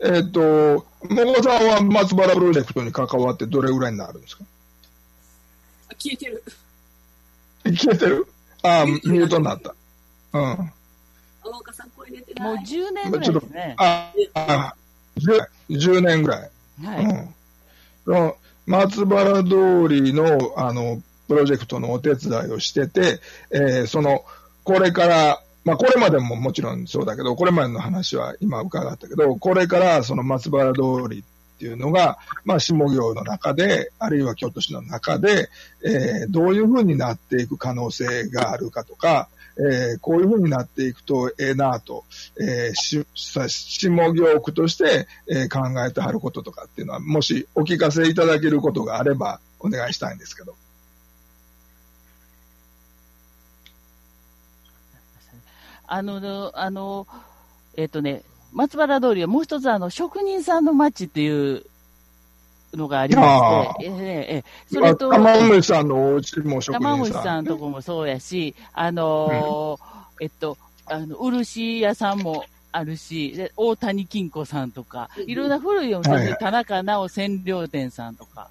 [0.00, 4.44] えーっと、天岡さんは松原プロジェクトに関わってどれぐらいになるんですか？
[5.98, 6.42] 消えてる。
[7.64, 8.26] 消えてる？
[8.62, 9.74] あ、ミュートになった。
[10.32, 10.42] うん。
[11.42, 12.64] 青岡さん声出てもうない。
[12.64, 13.74] 10年ぐらいですね。
[13.78, 14.74] あ、あ、
[15.18, 16.50] 10, 10年ぐらい。
[16.84, 17.04] はい。
[17.04, 17.34] うん
[18.04, 24.24] その松原通りの、あの、プロジェクトのお手伝いをしてて、えーその、
[24.62, 32.16] これから、まあ、これまでももちろんそうだけど、これまでの話は今伺ったけど、これからその松原通りっていうのが、
[32.46, 35.50] まあ、下行の中で、あるいは京都市の中で、
[35.84, 42.06] えーどういうふうになっていく可能性があるかとか、えーこういうふうになっていくとええなと、
[42.40, 43.46] えーし下
[44.14, 50.54] 行区として、えー考えてはることとかっていうのは、もしお聞かせいただけることがあればお願いしたいんですけど。
[55.88, 57.06] あの、あの、
[57.76, 58.22] えっ、とね、
[58.52, 61.64] 松原通りはもう一つあの、職人さんの町っていう
[62.74, 67.14] のがありまして、ええええそれと、玉虫さんのお家も職玉人さん。
[67.14, 78.50] 虫さんとこもそうやし、あのーえっと、あの、漆屋さんもあるし、で大谷金庫さんとか、いろんな古いお店田中直染料店さんとか、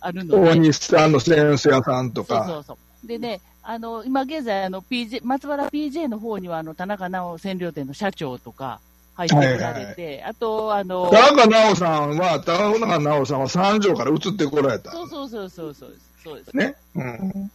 [0.00, 2.44] あるの大で、西さんの先生屋さんとか。
[2.46, 3.06] そうそうそう。
[3.06, 8.80] でね、あの、今現在、あの、PJ、松原 PJ の方には、あの、田中直染料店の社長とか
[9.14, 14.90] 入ってこられて、あと、あの、田中直さんは、田中直さんは三条から移ってこられた。
[14.90, 16.56] そうそうそうそうそうです、そうです。
[16.56, 16.74] ね。
[16.96, 17.50] うん。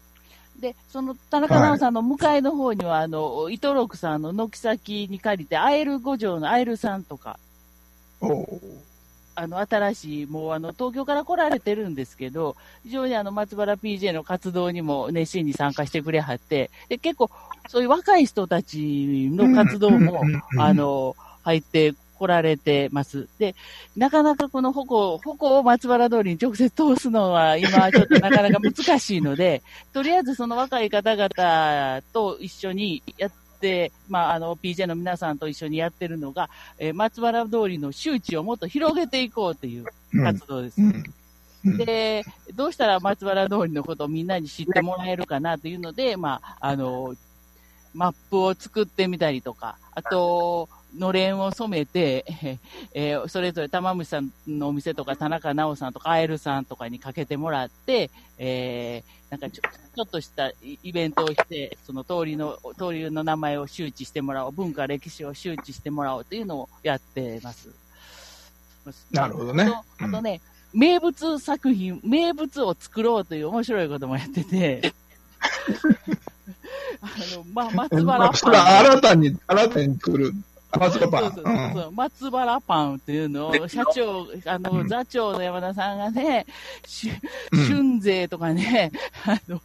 [0.59, 7.37] で、その田中直さんの向かいの方には、あの、伊藤六さんの軒先に借りて、アエル五条のアエルさんとか、
[8.21, 8.61] おう
[9.39, 17.29] あの、新しい、もうあの、東京から来られてるんですけど、非常にあの、松原 PJ の活動にも熱心に参加してくれはって、で、結構、
[17.67, 20.23] そういう若い人たちの活動も
[20.57, 23.27] あの、入って来られてます。
[23.37, 23.53] で、
[23.95, 29.61] なかなかこの矛、矛を松原通りに直接通すのは今はちょっとなかなか難しいので、
[29.93, 33.46] とりあえずその若い方々と一緒にやって、
[34.07, 40.23] まあ、あの、PJ の皆さんと一緒にやってるのが、えー松原通りの周知をもっと広げていこうといううん。
[40.23, 40.81] 活動です。
[40.81, 41.03] うん。
[41.65, 41.77] うん。
[41.77, 47.15] で、どうしたら松原通りのことをみんなに知ってもらえるかなというので、まあ、あの、
[47.93, 52.25] マップを作ってみたりとか、あと、のれんを染めて、
[52.93, 67.69] えーそれぞれ玉虫さんのお店とか、田中直さんとか、アエルさんとかにかけてもらって、えーなんかちょちょっとしたイイベントをして、その通りの、通りの名前を周知してもらおう、文化、歴史を周知してもらおうというのをやってます。
[69.11, 70.39] なるほどねあとあとね、
[70.73, 74.93] 名物作品、名物を作ろうという面白いこともやってて、
[77.01, 78.57] あの、ま、 松原まあそれ。
[78.57, 80.33] 新たに、新たに来る、
[80.71, 81.21] 松原パ。
[81.21, 81.23] ン。
[81.23, 81.71] そうそうそう。
[81.73, 84.87] そう、松原パンっていうのを、社長、あの、うん。
[84.87, 86.45] 座長の山田さんがね、
[86.85, 87.09] し
[87.51, 87.65] うん。
[87.65, 88.91] 春税とかね、
[89.25, 89.61] あの、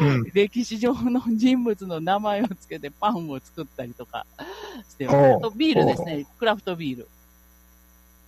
[0.00, 0.08] うん。
[0.08, 4.26] うん歴史上の人物の名前をつけてパンを作ったりとか
[4.88, 7.08] してあとビールですね、クラフトビール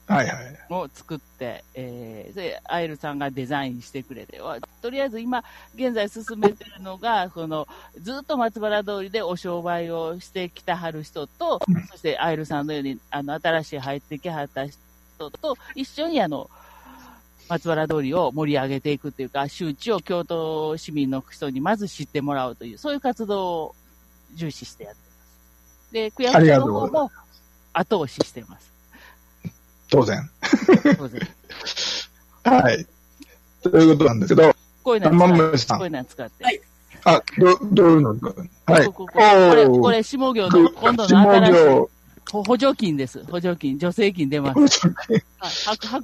[0.09, 0.59] はいはい。
[0.71, 5.45] を作って、えー、で、アイルさんがデザインしてくれて、わとりあえず今、
[5.75, 7.69] 現在進めてるのが、この、
[8.01, 16.51] ずっと松原通りでお商売をしてきたはる人と、そしてアイルさんのように、あの、新しい入ってきはった人と、一緒にあの、
[17.51, 23.75] 松原通りを盛り上げていくというか、周知を京都市民の人にまず知ってもらうという、そういう活動を
[24.35, 25.05] 重視してやってま
[25.89, 25.93] す。
[25.93, 27.11] で、区役所の方も
[27.75, 28.78] 後押ししてます。
[29.91, 30.31] 当然。
[30.97, 31.29] 当然。
[32.45, 32.87] はい。
[33.63, 36.45] ということなんですけど、こういうの玉使って、森さんこういうの使って。
[36.45, 36.61] はい
[37.05, 38.17] あ、ど、どういうの？
[38.67, 38.87] はい。
[38.87, 39.07] こ
[39.55, 41.99] れ、これ、下行の、今度の新しい
[42.31, 43.25] 補助金です。
[43.25, 44.87] 補助金、助成金出ます。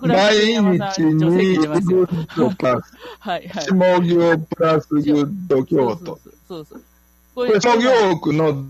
[0.02, 2.06] 毎日に金出ますグよ。
[2.06, 3.64] ッドプラス、 はい、はい。
[3.64, 6.04] 下行プラスグッド京都。
[6.06, 6.82] そうそうそう。
[7.34, 8.64] ここれ、創業区の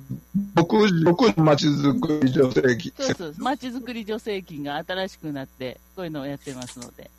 [0.54, 2.92] 僕、僕の街づくり助成金。
[2.96, 3.34] そうそう。
[3.36, 7.10] 街づくり助成金が新しくなって、こういうのをやってますので。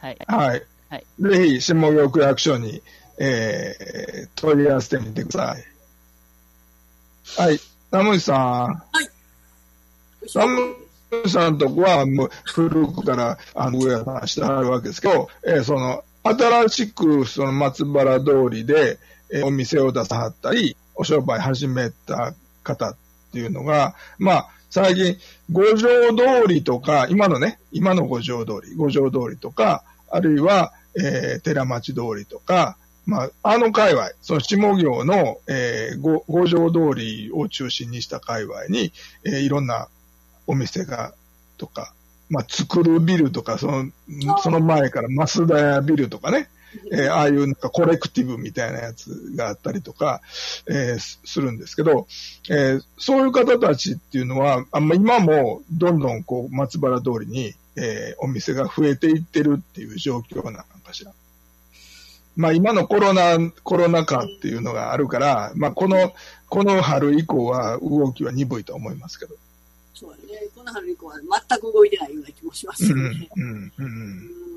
[0.00, 0.18] はい。
[0.26, 0.62] はい。
[0.88, 2.82] はいぜひ、下行区役所に、
[3.18, 5.58] えー、問い合わせてみてくださ
[7.44, 7.48] い。
[7.48, 7.60] はい。
[7.90, 8.82] ナムシさん。
[10.34, 10.76] ナム
[11.26, 18.98] シさんのとこは、もう、古くから、あの、上原さんしてはるわけですけど、えーその、新しく、その、松原通りで、
[19.32, 22.96] えーお店を出さはったり、お商売始めた方っ
[23.32, 25.16] ていうのが、まあ、最近、
[25.50, 32.76] 五条通りとか、今のね、今の五条通り、五条通りとか、あるいは、えー寺町通りとか、
[33.06, 38.92] まあ、あの界隈、その下行の、えーご五条通りを中心にした界隈に、
[39.24, 39.88] えーいろんな
[40.46, 41.14] お店が、
[41.56, 41.92] とか、
[42.30, 43.90] まあ、作るビルとか、その、
[44.42, 46.48] その前から増田屋ビルとかね、
[46.92, 50.20] えーああいうなんかコレクティブみたいなやつがあったりとか、
[50.66, 52.06] えーすするんですけど、
[52.50, 61.12] えーそういう方たちっていうのは、あんま今もどんどんこう松原通りに、えーお店が増えていってるっていう状況なのかしら。
[62.36, 66.14] まあ今のコロナ、コロナ禍っていうのがあるから、まあこの、
[66.48, 69.34] この春以降は動きは鈍いと思いますけど。
[69.94, 70.46] そうだね。
[70.54, 71.14] この春以降は
[71.48, 73.28] 全く動いてないような気もしますうん、よね。
[73.36, 73.72] うん、うん。
[73.78, 74.47] うん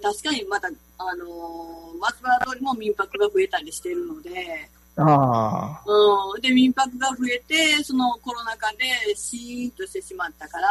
[0.00, 10.68] で確かにまた、あのー松原通りも民泊が増えたりしてるので、ああ、うん、で、民泊が増えて、そのコロナ禍でシーンとしてしまったから、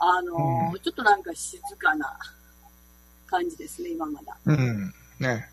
[0.00, 0.80] あのーうん。
[0.80, 2.18] ちょっとなんか静かな
[3.26, 4.36] 感じですね、今まだ。
[4.46, 5.48] うん、ね。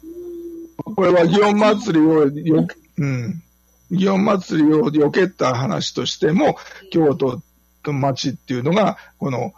[0.86, 0.95] うん。
[0.95, 3.43] これは祇園祭りをよ、うん。
[3.91, 6.57] 祇園祭りを避けた話としても、
[6.91, 7.41] 京都
[7.86, 9.53] の街っていうのが、この、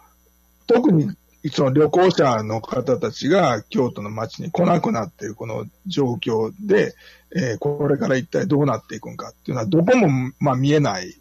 [0.66, 1.14] 特に
[1.50, 6.94] その旅行者の方たちが京都の街に来なくなっているこの状況で、
[7.34, 11.14] えーこれから一体どうなっていくんかっていうのは、どこも、まあ見えない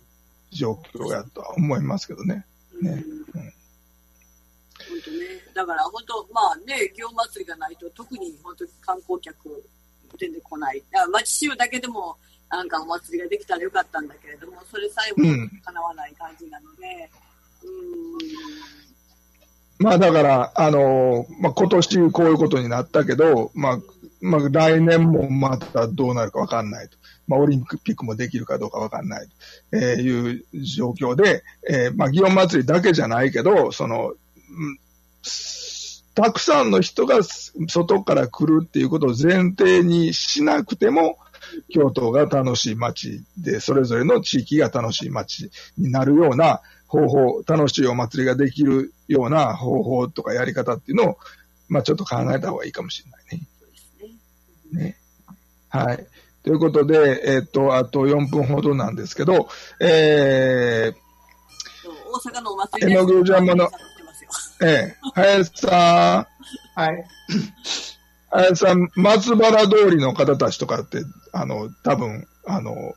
[0.52, 2.46] 状況やとは思いますけどね。
[2.82, 3.04] ね
[3.34, 3.56] うん
[4.88, 5.18] 本当ね。
[5.54, 9.64] だから本当、まあね、祇園祭りがないと、特に本当観光客
[10.20, 10.84] 全然来ない。
[10.92, 12.16] だから町州だけでも、
[12.50, 17.10] なんかお祭りができたらよかったんだけれども、それさえもうん叶わない感じなので、
[17.64, 18.18] うん、
[19.78, 23.80] まあだから、あのまあ今年こういうことになったけど、まあ、
[24.22, 26.98] まあ来年もまたどうなるかわかんないと。
[27.28, 34.14] まあオリンピックもできるかどうかわかんないと、えいう状況で、えーまあ祇園祭りだけじゃないけど、その、
[36.14, 41.18] たくさんの人が外から来るっていうことを前提にしなくても、
[41.70, 51.18] 京都が楽しい街で、それぞれの地域が楽しい街になるような方法、楽しいお祭りができるような方法とかやり方っていうのを、
[51.68, 53.48] まあちょっと考えた方がいいかもしれないね。
[54.74, 54.84] ね。
[54.84, 54.98] ね。
[55.70, 56.08] はい。
[56.44, 59.50] ということで、えっ、と、あと4分ほどなんですけど、
[59.82, 60.94] え
[61.84, 63.72] そう大阪のお祭り絵の
[64.62, 66.28] えー、林さ
[66.76, 67.06] ん、はい。
[68.30, 71.00] 林さん、松原通りの方たちとかって、
[71.32, 72.96] あの、多分、あの、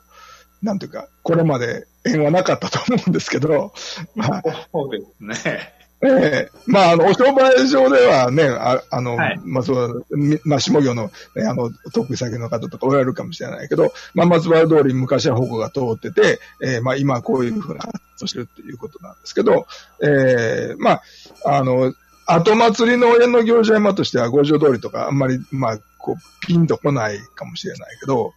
[0.62, 3.72] なんていうか、これまで縁はなかったと思うんですけど、
[4.14, 4.42] まあ、
[4.72, 5.04] そうで
[5.34, 5.78] すね。
[6.00, 6.50] ええ。
[6.66, 9.40] まあ、あの、お商売上ではね、ああの、はい。
[9.44, 19.66] まあ、そう、みまあ、下業の、ね、あの、得意先の方とかおられるかもしれないけど、まあ、松原通りに昔は歩行が通ってて、えーまあ、今はこういうふうな活動をしてるっていうことなんですけど、
[20.00, 21.02] ええまあ、
[21.44, 21.92] あの、
[22.26, 28.34] 後祭りの親の行事山としては五条通りとかあんまり、まあ、こう、ピンとこないかもしれないけど、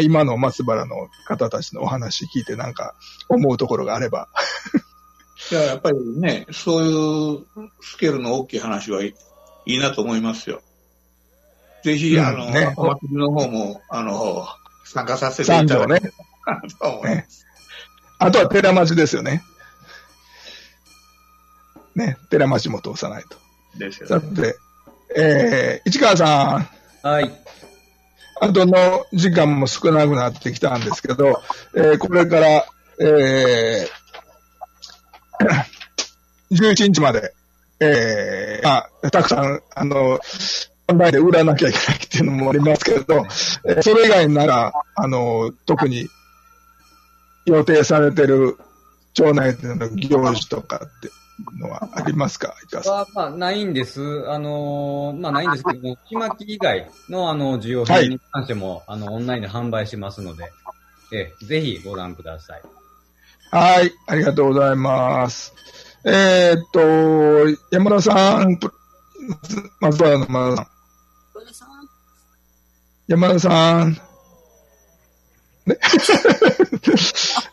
[0.00, 2.94] 今の松原の方たちのお話聞いてなんか
[3.28, 4.28] 思うところがあれば。
[5.50, 9.14] いや、やっぱりね、そういうスケールの大きい話はい
[9.66, 10.62] いいなと思いますよ。
[11.84, 14.46] ぜひ、うんあの、ねお祭りの方も、あの、
[14.84, 16.12] 参加させていただきたい。
[16.46, 17.46] なと思います。
[18.18, 19.42] あとは寺町ですよね。
[21.94, 23.36] ね、寺町も通さないと。
[23.78, 24.28] ですよね。
[24.36, 24.56] さて、
[25.16, 26.68] えー、市川さ
[27.02, 27.30] ん、はい。
[28.42, 31.40] あとの時間も少なくなってきたんですけど、
[31.76, 32.66] えー、これから、
[32.98, 37.34] えー、 11日まで、
[37.78, 40.18] えー、まあ、たくさん、あの、
[40.88, 43.24] オンラインで売らなきゃいけないっていうのもありますけど、
[43.64, 46.08] えーそれ以外なら、あの、特に
[47.46, 48.58] 予定されてる
[49.14, 51.10] 町内での行事とかって
[51.58, 52.54] のはありますか？
[52.64, 52.94] 市川さん。
[52.94, 54.00] は、まあ、ないんです。
[54.28, 60.50] あのーまあ、ないんですけども、ちまき以外の、あの、需要はい品に関しても、あの、オンラインで販売しますので、
[61.12, 62.62] ええぜひご覧ください。
[63.50, 65.52] はい、ありがとうございます。
[66.04, 66.80] えーっと、
[67.70, 68.72] 山田さん、プ
[69.80, 70.66] 松原の山田さん。
[71.34, 71.68] 小田さん
[73.08, 73.92] 山田さん。
[75.66, 75.76] ね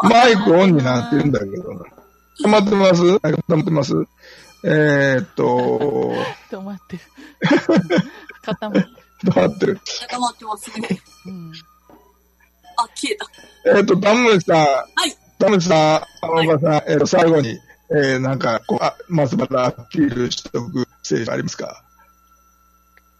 [0.10, 1.99] マイクオンになってるんだけど。
[2.44, 3.02] 止まってます？
[3.02, 3.94] 止まってます？
[4.66, 6.14] えーっと、
[6.52, 7.02] 止まってる。
[8.42, 8.88] 固まってる。
[9.24, 9.80] 止まってる。
[10.02, 10.88] 固まってますね。
[11.26, 11.52] うん。
[12.78, 13.28] あ、消えた。
[13.66, 14.58] えーっと、ダムさん。
[14.58, 15.16] はい。
[15.38, 15.78] ダムさん、
[16.26, 17.60] あのおばさん、えーっと、最後に、
[17.92, 21.84] えー、なんか、こう、あ、松原アピールしておく政治ありますか？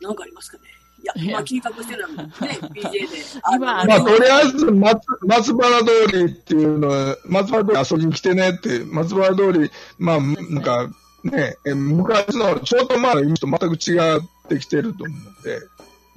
[0.02, 0.64] なんかありますかね？
[1.02, 2.32] いや、今緊迫してるのはね、
[2.74, 3.08] BJ で。
[3.56, 10.90] 今まあ、のとりあえず、松、松原通りっていうのは、松原通り遊びに来てねって、松原通り、まあ、なんか、
[11.24, 15.60] ね、え昔の、ちょっと前のイメージと全く違ってきてると思うんで、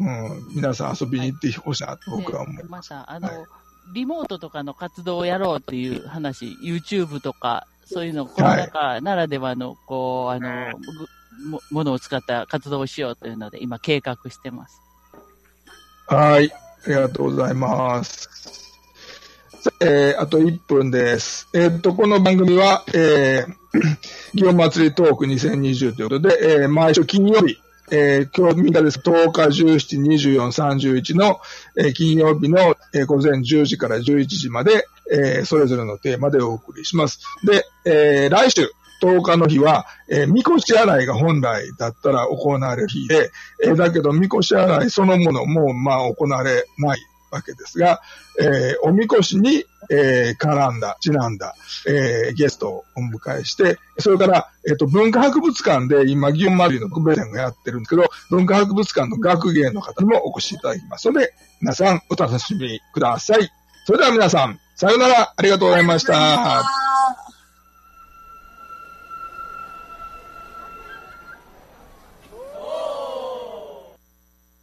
[0.01, 2.69] うん、皆さん遊びに行ってほしいなと僕は思でう。
[2.69, 3.37] また、あの、はい
[3.93, 11.09] リモートとかの活動をやろうっていう話、YouTube とか、そういうの、コロナ禍ならではの、こう、あの、ぐ
[11.47, 14.81] もものを使った活動をしようというので、今計画してます。
[16.07, 18.53] はい、ありがとうございます。
[19.81, 21.49] えーあと1分です。
[21.55, 23.55] えーっと、この番組は、えー、
[24.35, 27.59] 祇園祭りトーク2020ということで、えー毎週金曜日、
[27.91, 28.99] えー今日みんなです。
[28.99, 31.41] 10日、17、24、31の、
[31.77, 37.21] えー金曜日の、えー午前10時から11時まで、えーそれぞれのテーマでお送りします。
[37.45, 38.69] で、えー来週、
[39.03, 43.33] 10日の日は、えー、みこし洗いが本来だったら行われる日で、
[43.65, 46.99] えーだけど、みこし洗いそのものも、まあ、行われない
[47.33, 48.01] わけですが、
[48.41, 51.57] えーおみこしに、えー絡んだ、ちなんだ、
[51.89, 63.51] えーゲストをお迎えして、それから、えっ、と、文化博物館で今、祇園祭りの特別展をやってるんですけど、文化博物館の学芸の方にもお越しいただきますので、皆さんお楽しみください。
[63.85, 67.22] それでは皆さん、さようなら、ありがとうございました。